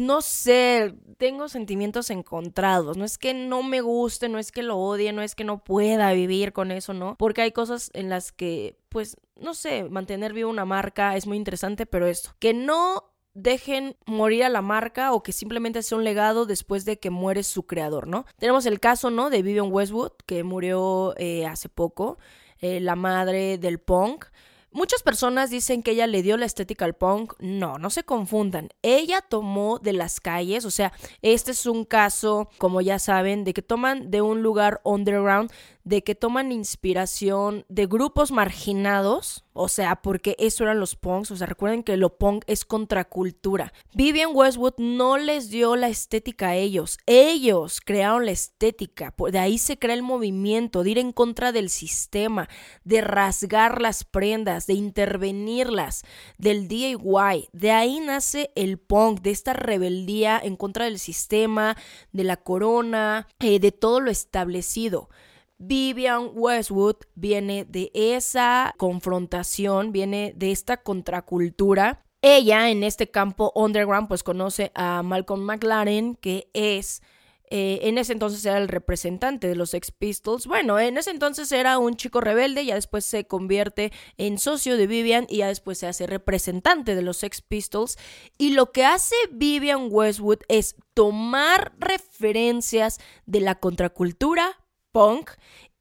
[0.00, 2.96] no sé, tengo sentimientos encontrados.
[2.96, 5.62] No es que no me guste, no es que lo odie, no es que no
[5.62, 7.16] pueda vivir con eso, ¿no?
[7.16, 11.36] Porque hay cosas en las que, pues, no sé, mantener viva una marca es muy
[11.36, 16.04] interesante, pero esto, que no dejen morir a la marca o que simplemente sea un
[16.04, 18.26] legado después de que muere su creador, ¿no?
[18.38, 19.30] Tenemos el caso, ¿no?
[19.30, 22.18] De Vivian Westwood, que murió eh, hace poco,
[22.58, 24.26] eh, la madre del punk.
[24.72, 27.34] Muchas personas dicen que ella le dio la estética al punk.
[27.40, 28.68] No, no se confundan.
[28.82, 33.52] Ella tomó de las calles, o sea, este es un caso, como ya saben, de
[33.52, 35.50] que toman de un lugar underground
[35.84, 41.36] de que toman inspiración de grupos marginados, o sea, porque eso eran los punks, o
[41.36, 43.72] sea, recuerden que lo punk es contracultura.
[43.94, 49.58] Vivian Westwood no les dio la estética a ellos, ellos crearon la estética, de ahí
[49.58, 52.48] se crea el movimiento, de ir en contra del sistema,
[52.84, 56.04] de rasgar las prendas, de intervenirlas,
[56.38, 61.76] del DIY, de ahí nace el punk, de esta rebeldía en contra del sistema,
[62.12, 65.08] de la corona, eh, de todo lo establecido.
[65.62, 72.02] Vivian Westwood viene de esa confrontación, viene de esta contracultura.
[72.22, 77.02] Ella en este campo underground pues conoce a Malcolm McLaren, que es
[77.50, 80.46] eh, en ese entonces era el representante de los Sex Pistols.
[80.46, 84.86] Bueno, en ese entonces era un chico rebelde, ya después se convierte en socio de
[84.86, 87.98] Vivian y ya después se hace representante de los Sex Pistols.
[88.38, 94.56] Y lo que hace Vivian Westwood es tomar referencias de la contracultura
[94.92, 95.30] punk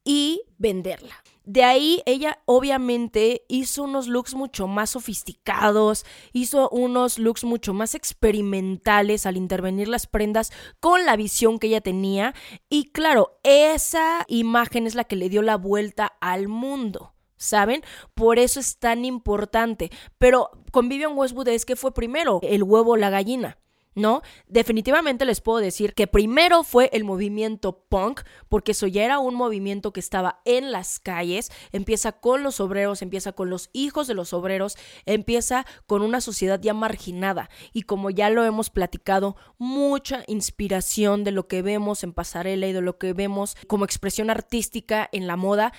[0.04, 1.24] y venderla.
[1.44, 7.96] De ahí ella obviamente hizo unos looks mucho más sofisticados, hizo unos looks mucho más
[7.96, 12.36] experimentales al intervenir las prendas con la visión que ella tenía
[12.70, 17.14] y claro, esa imagen es la que le dio la vuelta al mundo.
[17.36, 17.84] ¿Saben?
[18.16, 19.92] Por eso es tan importante.
[20.18, 23.58] Pero con Vivian Westwood es que fue primero el huevo o la gallina.
[24.00, 24.22] ¿No?
[24.48, 29.36] Definitivamente les puedo decir que primero fue el movimiento punk, porque eso ya era un
[29.36, 34.14] movimiento que estaba en las calles, empieza con los obreros, empieza con los hijos de
[34.14, 40.24] los obreros, empieza con una sociedad ya marginada y como ya lo hemos platicado, mucha
[40.28, 45.10] inspiración de lo que vemos en pasarela y de lo que vemos como expresión artística
[45.12, 45.74] en la moda,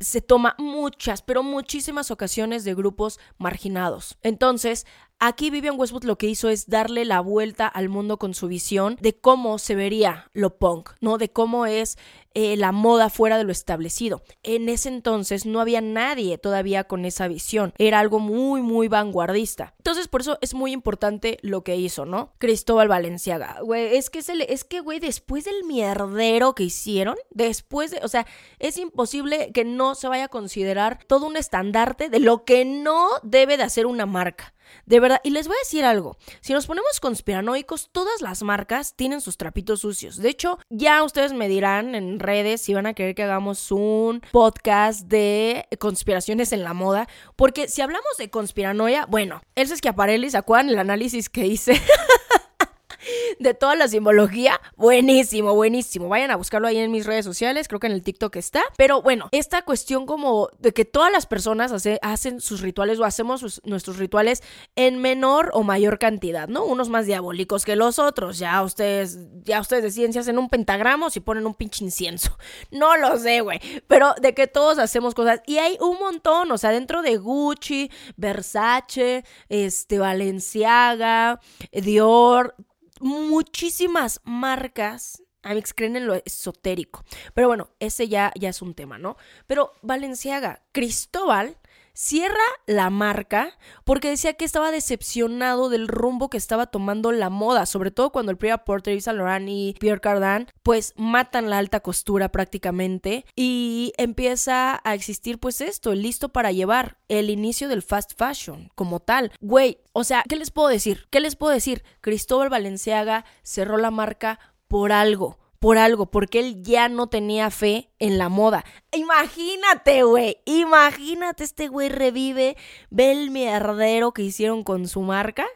[0.00, 4.18] se toma muchas, pero muchísimas ocasiones de grupos marginados.
[4.22, 4.86] Entonces,
[5.18, 8.98] Aquí Vivian Westwood lo que hizo es darle la vuelta al mundo con su visión
[9.00, 11.16] de cómo se vería lo punk, ¿no?
[11.16, 11.96] De cómo es
[12.34, 14.22] eh, la moda fuera de lo establecido.
[14.42, 17.72] En ese entonces no había nadie todavía con esa visión.
[17.78, 19.72] Era algo muy, muy vanguardista.
[19.78, 22.34] Entonces, por eso es muy importante lo que hizo, ¿no?
[22.36, 23.60] Cristóbal Valenciaga.
[23.62, 28.26] Güey, es que, es que, güey, después del mierdero que hicieron, después de, o sea,
[28.58, 33.08] es imposible que no se vaya a considerar todo un estandarte de lo que no
[33.22, 34.52] debe de hacer una marca.
[34.84, 38.94] De verdad, y les voy a decir algo, si nos ponemos conspiranoicos, todas las marcas
[38.94, 40.16] tienen sus trapitos sucios.
[40.16, 44.22] De hecho, ya ustedes me dirán en redes si van a querer que hagamos un
[44.32, 50.38] podcast de conspiraciones en la moda, porque si hablamos de conspiranoia, bueno, el Schiaparelli, ¿se
[50.38, 51.80] acuerdan el análisis que hice?
[53.38, 54.60] de toda la simbología.
[54.76, 56.08] Buenísimo, buenísimo.
[56.08, 58.62] Vayan a buscarlo ahí en mis redes sociales, creo que en el TikTok está.
[58.76, 63.60] Pero bueno, esta cuestión como de que todas las personas hacen sus rituales o hacemos
[63.64, 64.42] nuestros rituales
[64.76, 66.64] en menor o mayor cantidad, ¿no?
[66.64, 68.38] Unos más diabólicos que los otros.
[68.38, 72.36] Ya ustedes, ya ustedes deciden si hacen un pentagrama o si ponen un pinche incienso.
[72.70, 73.60] No lo sé, güey.
[73.86, 75.40] Pero de que todos hacemos cosas.
[75.46, 81.40] Y hay un montón, o sea, dentro de Gucci, Versace, este, Valenciaga,
[81.72, 82.54] Dior,
[83.00, 87.04] muchísimas marcas Amix creen en lo esotérico.
[87.32, 89.16] Pero bueno, ese ya, ya es un tema, ¿no?
[89.46, 91.56] Pero Valenciaga, Cristóbal
[91.96, 97.64] cierra la marca porque decía que estaba decepcionado del rumbo que estaba tomando la moda,
[97.64, 101.80] sobre todo cuando el Priya Porter, Yves Saint y Pierre Cardin pues matan la alta
[101.80, 108.12] costura prácticamente y empieza a existir pues esto, listo para llevar el inicio del fast
[108.16, 109.32] fashion como tal.
[109.40, 111.06] Güey, o sea, ¿qué les puedo decir?
[111.10, 111.82] ¿Qué les puedo decir?
[112.02, 117.90] Cristóbal Valenciaga cerró la marca por algo por algo, porque él ya no tenía fe
[117.98, 118.64] en la moda.
[118.92, 122.56] Imagínate, güey, imagínate, este güey revive,
[122.90, 125.46] ve el mierdero que hicieron con su marca.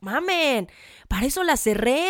[0.00, 0.70] Mamen,
[1.08, 2.08] para eso la cerré,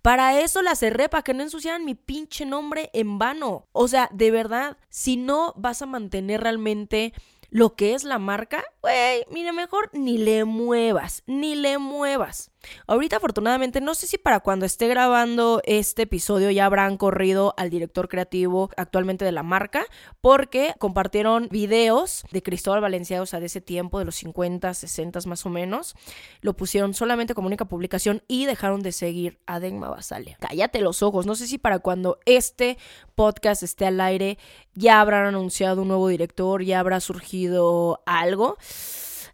[0.00, 3.66] para eso la cerré, para que no ensuciaran mi pinche nombre en vano.
[3.72, 7.12] O sea, de verdad, si no vas a mantener realmente
[7.50, 12.51] lo que es la marca, güey, mire, mejor ni le muevas, ni le muevas.
[12.86, 17.70] Ahorita afortunadamente no sé si para cuando esté grabando este episodio ya habrán corrido al
[17.70, 19.84] director creativo actualmente de la marca
[20.20, 25.20] porque compartieron videos de Cristóbal Valencia, o sea, de ese tiempo, de los 50, 60
[25.26, 25.94] más o menos.
[26.40, 30.36] Lo pusieron solamente como única publicación y dejaron de seguir a Denma Basalia.
[30.40, 32.78] Cállate los ojos, no sé si para cuando este
[33.14, 34.38] podcast esté al aire
[34.74, 38.56] ya habrán anunciado un nuevo director, ya habrá surgido algo.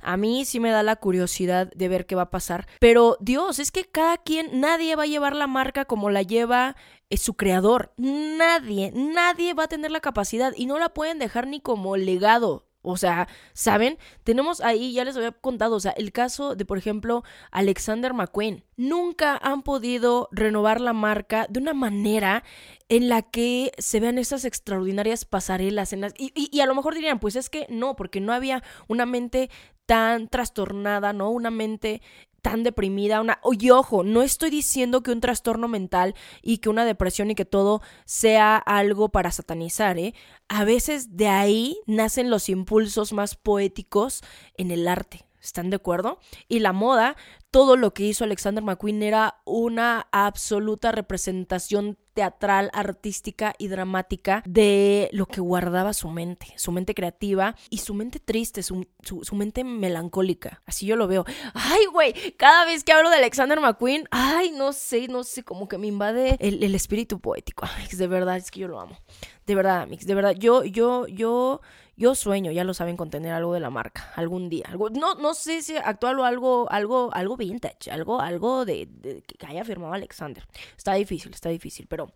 [0.01, 2.67] A mí sí me da la curiosidad de ver qué va a pasar.
[2.81, 6.77] Pero Dios, es que cada quien, nadie va a llevar la marca como la lleva
[7.11, 7.93] eh, su creador.
[7.97, 12.69] Nadie, nadie va a tener la capacidad y no la pueden dejar ni como legado.
[12.83, 13.99] O sea, ¿saben?
[14.23, 18.65] Tenemos ahí, ya les había contado, o sea, el caso de, por ejemplo, Alexander McQueen.
[18.77, 22.45] Nunca han podido renovar la marca de una manera
[22.89, 25.93] en la que se vean esas extraordinarias pasarelas.
[25.93, 29.07] En las, y, a lo mejor dirían, pues es que no, porque no había una
[29.07, 29.51] mente
[29.89, 31.31] tan trastornada, ¿no?
[31.31, 32.03] Una mente
[32.43, 33.41] tan deprimida, una...
[33.59, 37.47] Y ojo, no estoy diciendo que un trastorno mental y que una depresión y que
[37.47, 40.13] todo sea algo para satanizar, ¿eh?
[40.47, 44.23] A veces de ahí nacen los impulsos más poéticos
[44.59, 45.28] en el arte.
[45.41, 46.19] ¿Están de acuerdo?
[46.49, 47.17] Y la moda,
[47.51, 55.09] todo lo que hizo Alexander McQueen era una absoluta representación teatral, artística y dramática de
[55.13, 58.85] lo que guardaba su mente, su mente creativa y su mente triste, su,
[59.33, 60.61] mente melancólica.
[60.67, 61.25] Así yo lo veo.
[61.55, 65.69] Ay, güey, cada vez que hablo de Alexander McQueen, ay, no sé, no sé, como
[65.69, 67.67] que me invade el, el espíritu poético.
[67.77, 68.99] Ay, de verdad, es que yo lo amo.
[69.47, 71.61] De verdad, Mix, de verdad, yo, yo, yo
[71.99, 74.67] yo sueño, ya lo saben, con tener algo de la marca, algún día.
[74.69, 78.89] Algo, no, no sé si actual o algo, algo, algo vintage, algo, algo de,
[79.27, 80.47] que haya firmado Alexander.
[80.77, 82.13] Está difícil, está difícil, pero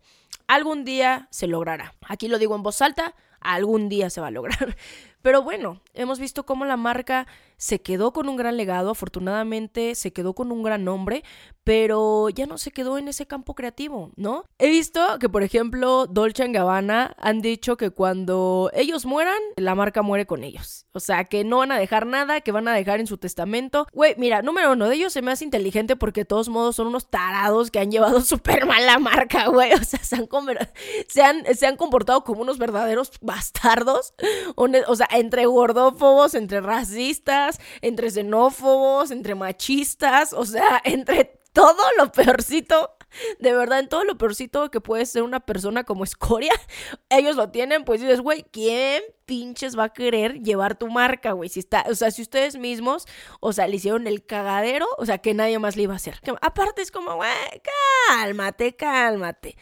[0.47, 1.95] algún día se logrará.
[2.07, 4.77] Aquí lo digo en voz alta, algún día se va a lograr.
[5.21, 7.27] Pero bueno, hemos visto cómo la marca
[7.63, 11.23] se quedó con un gran legado, afortunadamente se quedó con un gran nombre,
[11.63, 14.43] pero ya no se quedó en ese campo creativo, ¿no?
[14.59, 20.01] He visto que, por ejemplo, Dolce Gabbana han dicho que cuando ellos mueran, la marca
[20.01, 20.87] muere con ellos.
[20.91, 23.87] O sea, que no van a dejar nada, que van a dejar en su testamento.
[23.93, 26.87] Güey, mira, número uno de ellos se me hace inteligente porque de todos modos son
[26.87, 29.71] unos tarados que han llevado súper mal la marca, güey.
[29.71, 30.27] O sea, se han,
[31.07, 34.13] se han, se han comportado como unos verdaderos bastardos.
[34.55, 42.11] O sea, entre gordófobos, entre racistas, entre xenófobos, entre machistas, o sea, entre todo lo
[42.11, 42.95] peorcito,
[43.39, 46.53] de verdad, en todo lo peorcito que puede ser una persona como escoria,
[47.09, 51.49] ellos lo tienen, pues dices, güey, ¿quién pinches va a querer llevar tu marca, güey?
[51.49, 53.05] Si está, o sea, si ustedes mismos,
[53.39, 56.19] o sea, le hicieron el cagadero, o sea, que nadie más le iba a hacer.
[56.41, 57.29] Aparte es como, güey,
[58.09, 59.55] cálmate, cálmate.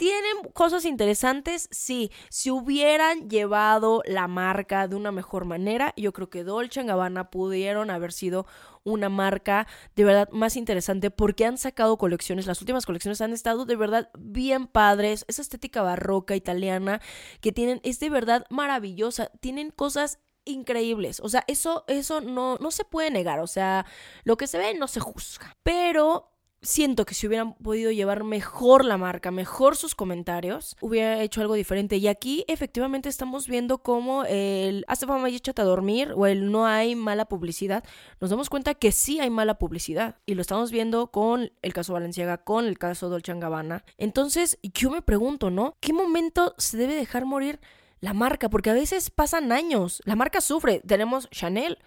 [0.00, 1.68] ¿Tienen cosas interesantes?
[1.70, 2.10] Sí.
[2.30, 7.90] Si hubieran llevado la marca de una mejor manera, yo creo que Dolce Gabbana pudieron
[7.90, 8.46] haber sido
[8.82, 13.66] una marca de verdad más interesante porque han sacado colecciones, las últimas colecciones han estado
[13.66, 17.02] de verdad bien padres, esa estética barroca italiana
[17.42, 22.70] que tienen es de verdad maravillosa, tienen cosas increíbles, o sea, eso eso no no
[22.70, 23.84] se puede negar, o sea,
[24.24, 25.58] lo que se ve no se juzga.
[25.62, 26.30] Pero
[26.62, 31.54] siento que si hubieran podido llevar mejor la marca, mejor sus comentarios, hubiera hecho algo
[31.54, 31.96] diferente.
[31.96, 36.50] Y aquí efectivamente estamos viendo cómo el hasta fama y échate a dormir o el
[36.50, 37.84] no hay mala publicidad.
[38.20, 40.16] Nos damos cuenta que sí hay mala publicidad.
[40.26, 43.84] Y lo estamos viendo con el caso Valenciaga, con el caso Dolce Gabbana.
[43.96, 45.76] Entonces, yo me pregunto, ¿no?
[45.80, 47.60] ¿Qué momento se debe dejar morir
[48.00, 48.48] la marca?
[48.48, 50.02] Porque a veces pasan años.
[50.04, 50.80] La marca sufre.
[50.86, 51.78] Tenemos Chanel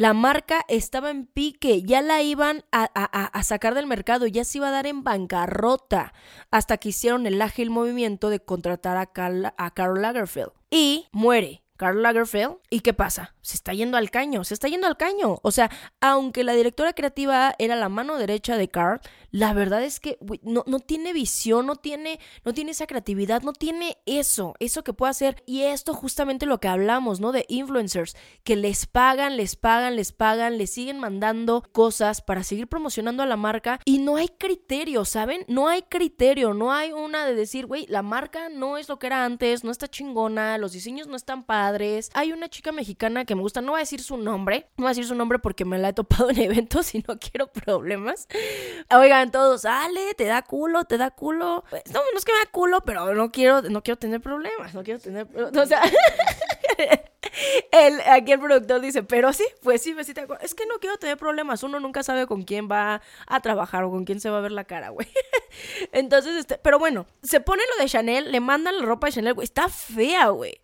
[0.00, 4.68] la marca estaba en pique, ya la iban a, sacar del mercado, ya se iba
[4.68, 6.14] a dar en bancarrota,
[6.50, 10.52] hasta que hicieron el ágil movimiento de contratar a, Carl, a Karl Lagerfeld.
[10.70, 11.62] Y muere.
[11.80, 12.58] Karl Lagerfeld.
[12.68, 13.34] ¿Y qué pasa?
[13.40, 15.38] Se está yendo al caño, se está yendo al caño.
[15.40, 19.00] O sea, aunque la directora creativa era la mano derecha de Karl,
[19.30, 23.54] la verdad es que no, no, tiene visión, no tiene, no tiene esa creatividad, no
[23.54, 25.42] tiene eso, eso que puede hacer.
[25.46, 27.32] Y esto justamente lo que hablamos, ¿no?
[27.32, 28.14] De influencers,
[28.44, 33.26] que les pagan, les pagan, les pagan, les siguen mandando cosas para seguir promocionando a
[33.26, 35.46] la marca y no hay criterio, ¿saben?
[35.48, 39.06] No hay criterio, no hay una de decir, güey, la marca no es lo que
[39.06, 41.69] era antes, no está chingona, los diseños no están padres
[42.14, 44.86] hay una chica mexicana que me gusta, no voy a decir su nombre, no voy
[44.86, 48.28] a decir su nombre porque me la he topado en eventos y no quiero problemas.
[48.90, 51.64] Oigan, todos, Ale, te da culo, te da culo.
[51.70, 54.74] Pues, no, no es que me da culo, pero no quiero, no quiero tener problemas,
[54.74, 55.82] no quiero tener, o sea...
[57.72, 60.44] El, aquí el productor dice, pero sí, pues sí, pues sí te acuerdo.
[60.44, 61.62] Es que no quiero tener problemas.
[61.62, 64.52] Uno nunca sabe con quién va a trabajar o con quién se va a ver
[64.52, 65.08] la cara, güey.
[65.92, 69.34] Entonces, este, pero bueno, se pone lo de Chanel, le mandan la ropa de Chanel,
[69.34, 69.44] güey.
[69.44, 70.60] Está fea, güey.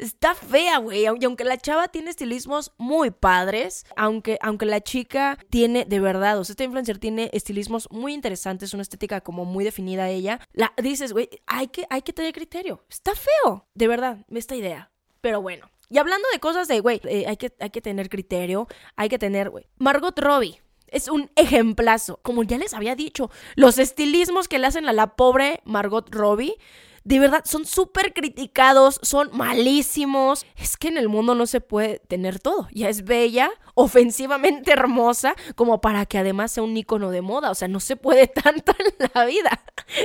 [0.00, 1.02] Está fea, güey.
[1.02, 6.38] Y aunque la chava tiene estilismos muy padres, aunque, aunque la chica tiene, de verdad,
[6.38, 10.72] o sea, esta influencer tiene estilismos muy interesantes, una estética como muy definida ella, la
[10.82, 12.82] dices, güey, hay que, hay que tener criterio.
[12.88, 14.90] Está feo, de verdad, esta idea.
[15.20, 15.70] Pero bueno.
[15.90, 19.18] Y hablando de cosas de, güey, eh, hay, que, hay que tener criterio, hay que
[19.18, 19.66] tener, güey.
[19.76, 20.62] Margot Robbie.
[20.86, 22.18] Es un ejemplazo.
[22.22, 26.56] Como ya les había dicho, los estilismos que le hacen a la pobre Margot Robbie
[27.04, 30.44] de verdad, son súper criticados, son malísimos.
[30.56, 32.68] Es que en el mundo no se puede tener todo.
[32.72, 37.50] Ya es bella, ofensivamente hermosa, como para que además sea un icono de moda.
[37.50, 39.62] O sea, no se puede tanto en la vida,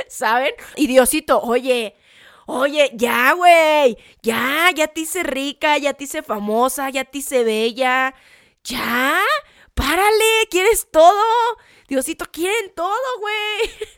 [0.07, 0.53] ¿saben?
[0.75, 1.95] Y Diosito, oye,
[2.47, 3.97] Oye, ya, güey.
[4.21, 8.13] Ya, ya te hice rica, ya te hice famosa, ya te hice bella.
[8.63, 9.19] Ya,
[9.73, 11.23] párale, ¿quieres todo?
[11.87, 13.89] Diosito, quieren todo, güey.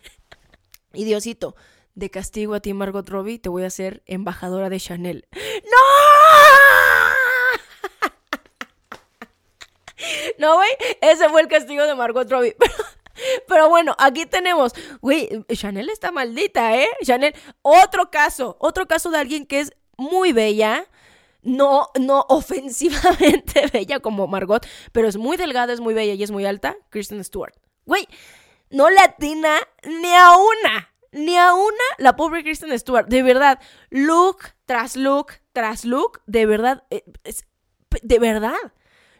[0.93, 1.55] y Diosito,
[1.97, 5.27] de castigo a ti, Margot Robbie, te voy a hacer embajadora de Chanel.
[5.31, 5.77] ¡No!
[10.37, 10.69] No, güey,
[11.01, 12.55] ese fue el castigo de Margot Robbie.
[13.47, 16.87] Pero, bueno, aquí tenemos, güey, Chanel está maldita, ¿eh?
[17.03, 17.33] Chanel,
[17.63, 20.85] otro caso, otro caso de alguien que es muy bella,
[21.41, 26.29] no, no ofensivamente bella como Margot, pero es muy delgada, es muy bella y es
[26.29, 27.55] muy alta, Kristen Stewart.
[27.85, 28.07] Güey,
[28.69, 33.07] no le atina ni a una ni a una la pobre Kristen Stewart.
[33.07, 37.03] De verdad, look tras look tras look, de verdad, eh,
[38.03, 38.53] de verdad,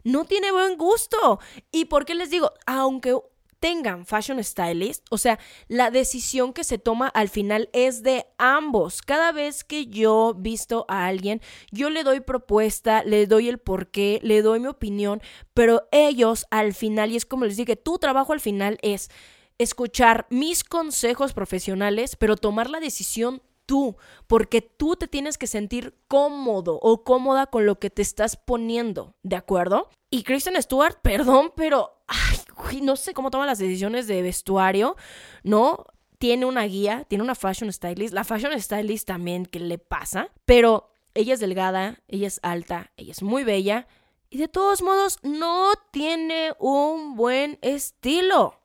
[0.03, 1.39] no tiene buen gusto.
[1.71, 2.53] ¿Y por qué les digo?
[2.67, 3.17] Aunque
[3.59, 9.01] tengan fashion stylist, o sea, la decisión que se toma al final es de ambos.
[9.01, 14.19] Cada vez que yo visto a alguien, yo le doy propuesta, le doy el porqué,
[14.21, 15.21] le doy mi opinión,
[15.55, 19.09] pero ellos al final, y es como les dije, tu trabajo al final es
[19.57, 25.93] escuchar mis consejos profesionales, pero tomar la decisión tú, porque tú te tienes que sentir
[26.07, 29.89] cómodo o cómoda con lo que te estás poniendo, ¿de acuerdo?
[30.09, 34.95] Y Kristen Stewart, perdón, pero ay, no sé cómo toma las decisiones de vestuario,
[35.43, 35.85] ¿no?
[36.17, 40.31] Tiene una guía, tiene una fashion stylist, la fashion stylist también, ¿qué le pasa?
[40.45, 43.87] Pero ella es delgada, ella es alta, ella es muy bella
[44.29, 48.56] y de todos modos no tiene un buen estilo.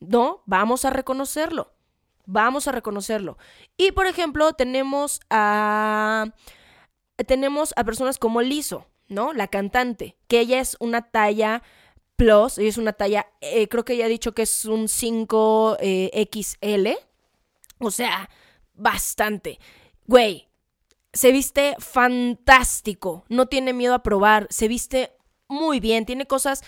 [0.00, 1.72] No, vamos a reconocerlo.
[2.26, 3.38] Vamos a reconocerlo.
[3.76, 6.26] Y por ejemplo, tenemos a
[7.24, 9.32] tenemos a personas como Lizo, ¿no?
[9.32, 11.62] La cantante, que ella es una talla
[12.16, 16.86] plus, ella es una talla, eh, creo que ella ha dicho que es un 5XL,
[16.86, 16.98] eh,
[17.78, 18.28] o sea,
[18.74, 19.58] bastante.
[20.06, 20.48] Güey,
[21.12, 25.12] se viste fantástico, no tiene miedo a probar, se viste
[25.48, 26.62] muy bien, tiene cosas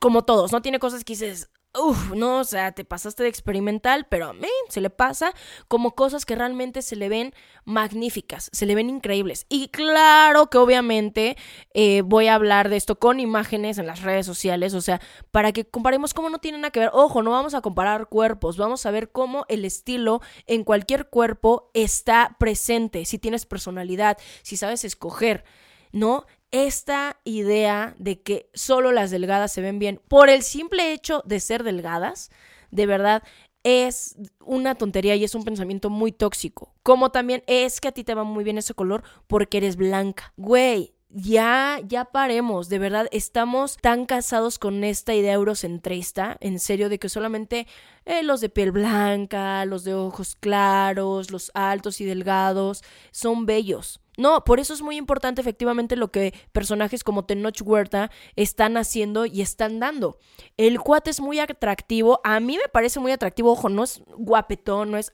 [0.00, 4.06] como todos, no tiene cosas que dices, Uf, no, o sea, te pasaste de experimental,
[4.10, 5.32] pero a mí se le pasa
[5.68, 9.46] como cosas que realmente se le ven magníficas, se le ven increíbles.
[9.48, 11.38] Y claro que obviamente
[11.72, 15.00] eh, voy a hablar de esto con imágenes en las redes sociales, o sea,
[15.30, 16.90] para que comparemos cómo no tiene nada que ver.
[16.92, 21.70] Ojo, no vamos a comparar cuerpos, vamos a ver cómo el estilo en cualquier cuerpo
[21.72, 25.44] está presente, si tienes personalidad, si sabes escoger.
[25.92, 26.24] ¿no?
[26.52, 31.40] Esta idea de que solo las delgadas se ven bien por el simple hecho de
[31.40, 32.30] ser delgadas,
[32.70, 33.22] de verdad
[33.64, 36.74] es una tontería y es un pensamiento muy tóxico.
[36.82, 40.32] Como también es que a ti te va muy bien ese color porque eres blanca.
[40.36, 46.88] Güey, ya, ya paremos, de verdad, estamos tan casados con esta idea eurocentrista, en serio,
[46.88, 47.66] de que solamente
[48.06, 54.01] eh, los de piel blanca, los de ojos claros, los altos y delgados, son bellos.
[54.18, 59.24] No, por eso es muy importante efectivamente lo que personajes como Tenoch Huerta están haciendo
[59.24, 60.18] y están dando.
[60.58, 64.90] El cuate es muy atractivo, a mí me parece muy atractivo, ojo, no es guapetón,
[64.90, 65.10] no es...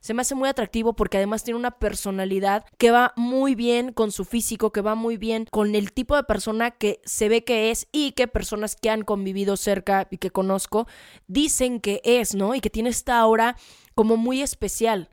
[0.00, 4.12] Se me hace muy atractivo porque además tiene una personalidad que va muy bien con
[4.12, 7.70] su físico, que va muy bien con el tipo de persona que se ve que
[7.70, 10.86] es y que personas que han convivido cerca y que conozco
[11.26, 12.54] dicen que es, ¿no?
[12.54, 13.56] Y que tiene esta aura
[13.94, 15.08] como muy especial.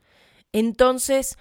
[0.52, 1.38] Entonces,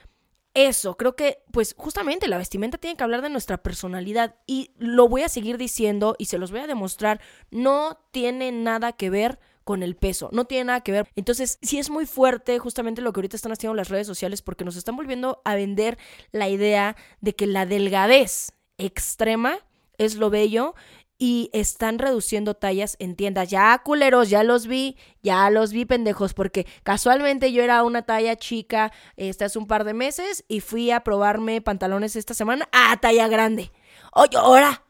[0.55, 5.09] eso, creo que pues justamente la vestimenta tiene que hablar de nuestra personalidad y lo
[5.09, 7.21] voy a seguir diciendo y se los voy a demostrar,
[7.51, 11.09] no tiene nada que ver con el peso, no tiene nada que ver.
[11.15, 14.65] Entonces, sí es muy fuerte justamente lo que ahorita están haciendo las redes sociales porque
[14.65, 15.99] nos están volviendo a vender
[16.33, 19.59] la idea de que la delgadez extrema
[19.99, 20.75] es lo bello
[21.19, 23.51] y están reduciendo tallas en tiendas.
[23.51, 28.37] Ya, culeros, ya los vi, ya los vi, pendejos, porque casualmente yo era una talla
[28.37, 32.97] chica este, hace un par de meses y fui a probarme pantalones esta semana a
[32.99, 33.73] talla grande.
[34.13, 34.85] Oye, ahora,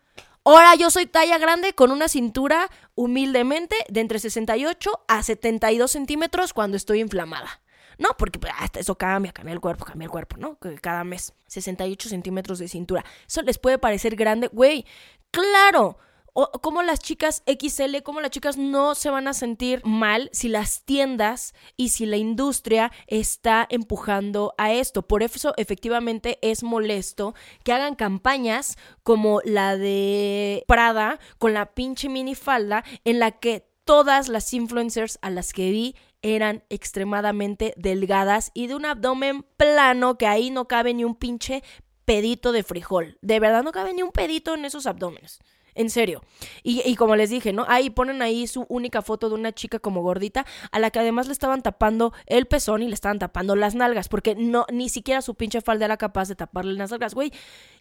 [0.45, 6.53] ahora yo soy talla grande con una cintura humildemente de entre 68 a 72 centímetros
[6.53, 7.63] cuando estoy inflamada.
[7.97, 10.57] No, porque pues, hasta eso cambia, cambia el cuerpo, cambia el cuerpo, ¿no?
[10.81, 11.33] Cada mes.
[11.49, 13.05] 68 centímetros de cintura.
[13.27, 14.47] Eso les puede parecer grande.
[14.49, 14.87] Güey,
[15.33, 15.99] claro,
[16.41, 20.49] o cómo las chicas XL, cómo las chicas no se van a sentir mal si
[20.49, 25.03] las tiendas y si la industria está empujando a esto.
[25.03, 27.35] Por eso efectivamente es molesto
[27.65, 34.29] que hagan campañas como la de Prada con la pinche minifalda en la que todas
[34.29, 40.29] las influencers a las que vi eran extremadamente delgadas y de un abdomen plano que
[40.29, 41.65] ahí no cabe ni un pinche
[42.05, 43.19] pedito de frijol.
[43.23, 45.41] De verdad no cabe ni un pedito en esos abdómenes.
[45.79, 46.25] En serio.
[46.65, 47.65] Y, como les dije, ¿no?
[47.69, 51.29] Ahí ponen ahí su única foto de una chica como gordita, a la que además
[51.29, 55.23] le estaban tapando el pezón y le estaban tapando las nalgas, porque no, ni siquiera
[55.23, 57.15] su pinche falda era capaz de taparle las nalgas.
[57.15, 57.33] Güey,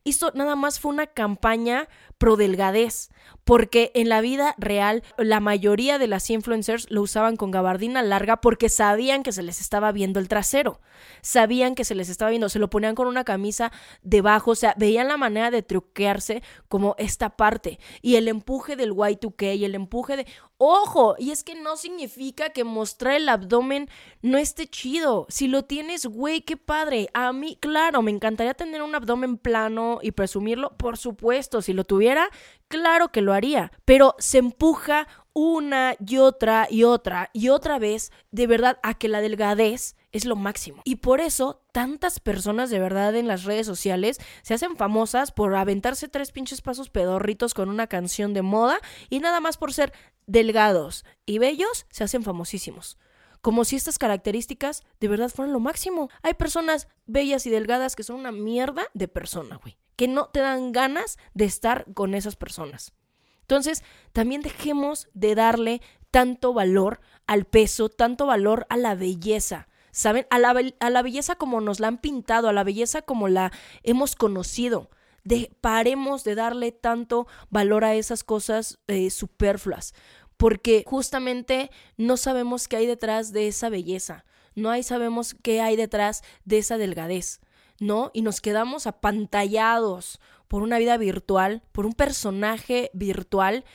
[0.06, 1.90] esto nada más fue una campaña
[2.20, 3.10] pro delgadez,
[3.44, 8.42] porque en la vida real la mayoría de las influencers lo usaban con gabardina larga
[8.42, 10.82] porque sabían que se les estaba viendo el trasero,
[11.22, 13.72] sabían que se les estaba viendo, se lo ponían con una camisa
[14.04, 18.94] debajo, o sea, veían la manera de truquearse como esta parte y el empuje del
[18.94, 20.28] Y2K y el empuje de...
[20.60, 23.90] Ojo, y es que no significa que mostrar el abdomen
[24.24, 25.28] no esté chido.
[25.30, 27.10] Si lo tienes, güey, qué padre.
[27.14, 31.62] A mí, claro, me encantaría tener un abdomen plano y presumirlo, por supuesto.
[31.62, 32.30] Si lo tuviera,
[32.70, 33.72] claro que lo haría.
[33.86, 39.08] Pero se empuja una y otra y otra y otra vez, de verdad, a que
[39.08, 40.82] la delgadez es lo máximo.
[40.86, 45.56] Y por eso tantas personas de verdad en las redes sociales se hacen famosas por
[45.56, 48.80] aventarse tres pinches pasos pedorritos con una canción de moda
[49.10, 49.94] y nada más por ser
[50.26, 52.98] delgados y bellos se hacen famosísimos.
[53.42, 56.10] Como si estas características de verdad fueran lo máximo.
[56.22, 59.78] Hay personas bellas y delgadas que son una mierda de persona, güey.
[59.96, 62.94] Que no te dan ganas de estar con esas personas.
[63.42, 65.82] Entonces, también dejemos de darle
[66.12, 69.68] tanto valor al peso, tanto valor a la belleza.
[69.98, 70.28] ¿Saben?
[70.30, 73.52] A la, a la belleza como nos la han pintado, a la belleza como la
[73.82, 74.92] hemos conocido.
[75.24, 79.96] De, paremos de darle tanto valor a esas cosas eh, superfluas,
[80.38, 84.24] porque justamente no sabemos qué hay detrás de esa belleza,
[84.54, 87.42] no sabemos qué hay detrás de esa delgadez,
[87.80, 88.12] ¿no?
[88.14, 93.66] Y nos quedamos apantallados por una vida virtual, por un personaje virtual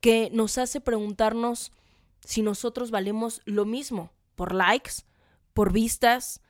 [0.00, 1.70] que nos hace preguntarnos
[2.18, 5.04] si nosotros valemos lo mismo, por likes,
[5.54, 6.40] por vistas,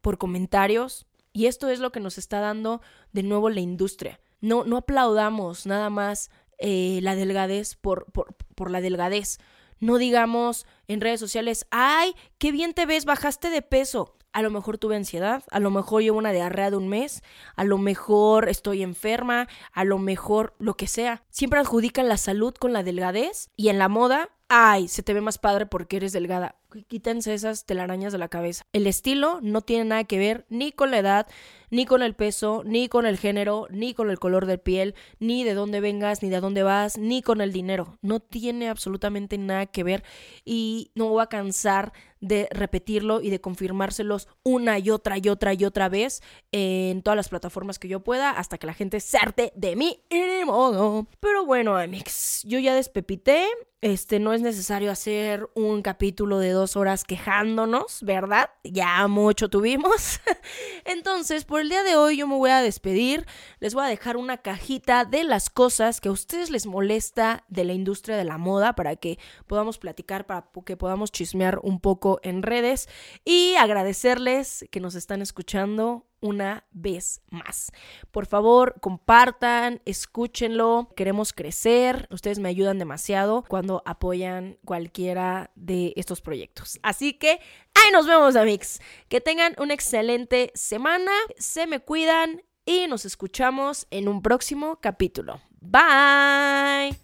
[0.00, 1.06] por comentarios.
[1.32, 2.80] Y esto es lo que nos está dando
[3.12, 4.20] de nuevo la industria.
[4.40, 9.38] No, no aplaudamos nada más eh, la delgadez por, por, por la delgadez.
[9.80, 14.16] No digamos en redes sociales, ay, qué bien te ves, bajaste de peso.
[14.32, 17.22] A lo mejor tuve ansiedad, a lo mejor llevo una diarrea de un mes,
[17.54, 21.22] a lo mejor estoy enferma, a lo mejor lo que sea.
[21.30, 25.20] Siempre adjudican la salud con la delgadez y en la moda, ay, se te ve
[25.20, 28.66] más padre porque eres delgada quítense esas telarañas de la cabeza.
[28.72, 31.26] El estilo no tiene nada que ver ni con la edad,
[31.70, 35.44] ni con el peso, ni con el género, ni con el color de piel, ni
[35.44, 37.98] de dónde vengas, ni de dónde vas, ni con el dinero.
[38.02, 40.04] No tiene absolutamente nada que ver
[40.44, 45.52] y no voy a cansar de repetirlo y de confirmárselos una y otra y otra
[45.52, 46.22] y otra vez
[46.52, 50.00] en todas las plataformas que yo pueda hasta que la gente se arte de mí.
[50.10, 51.06] Y modo.
[51.20, 53.46] Pero bueno, Amix, yo ya despepité.
[53.80, 58.50] Este, no es necesario hacer un capítulo de dos horas quejándonos, ¿verdad?
[58.64, 60.20] Ya mucho tuvimos.
[60.84, 63.26] Entonces, por el día de hoy yo me voy a despedir.
[63.60, 67.64] Les voy a dejar una cajita de las cosas que a ustedes les molesta de
[67.64, 72.20] la industria de la moda para que podamos platicar, para que podamos chismear un poco
[72.22, 72.88] en redes
[73.24, 77.70] y agradecerles que nos están escuchando una vez más.
[78.10, 86.20] Por favor, compartan, escúchenlo, queremos crecer, ustedes me ayudan demasiado cuando apoyan cualquiera de estos
[86.20, 86.78] proyectos.
[86.82, 87.40] Así que
[87.74, 88.80] ahí nos vemos, amigos.
[89.08, 95.40] Que tengan una excelente semana, se me cuidan y nos escuchamos en un próximo capítulo.
[95.60, 96.96] Bye.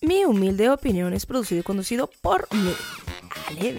[0.00, 2.74] Mi humilde opinión es producido y conducido por mí,
[3.48, 3.74] Ale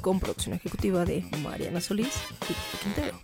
[0.00, 2.14] con producción ejecutiva de Mariana Solís
[2.48, 3.20] y Quintero.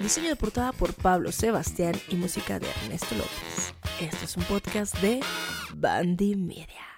[0.00, 3.74] Diseño de portada por Pablo Sebastián y música de Ernesto López.
[4.00, 5.20] Esto es un podcast de
[5.74, 6.91] Bandy Media.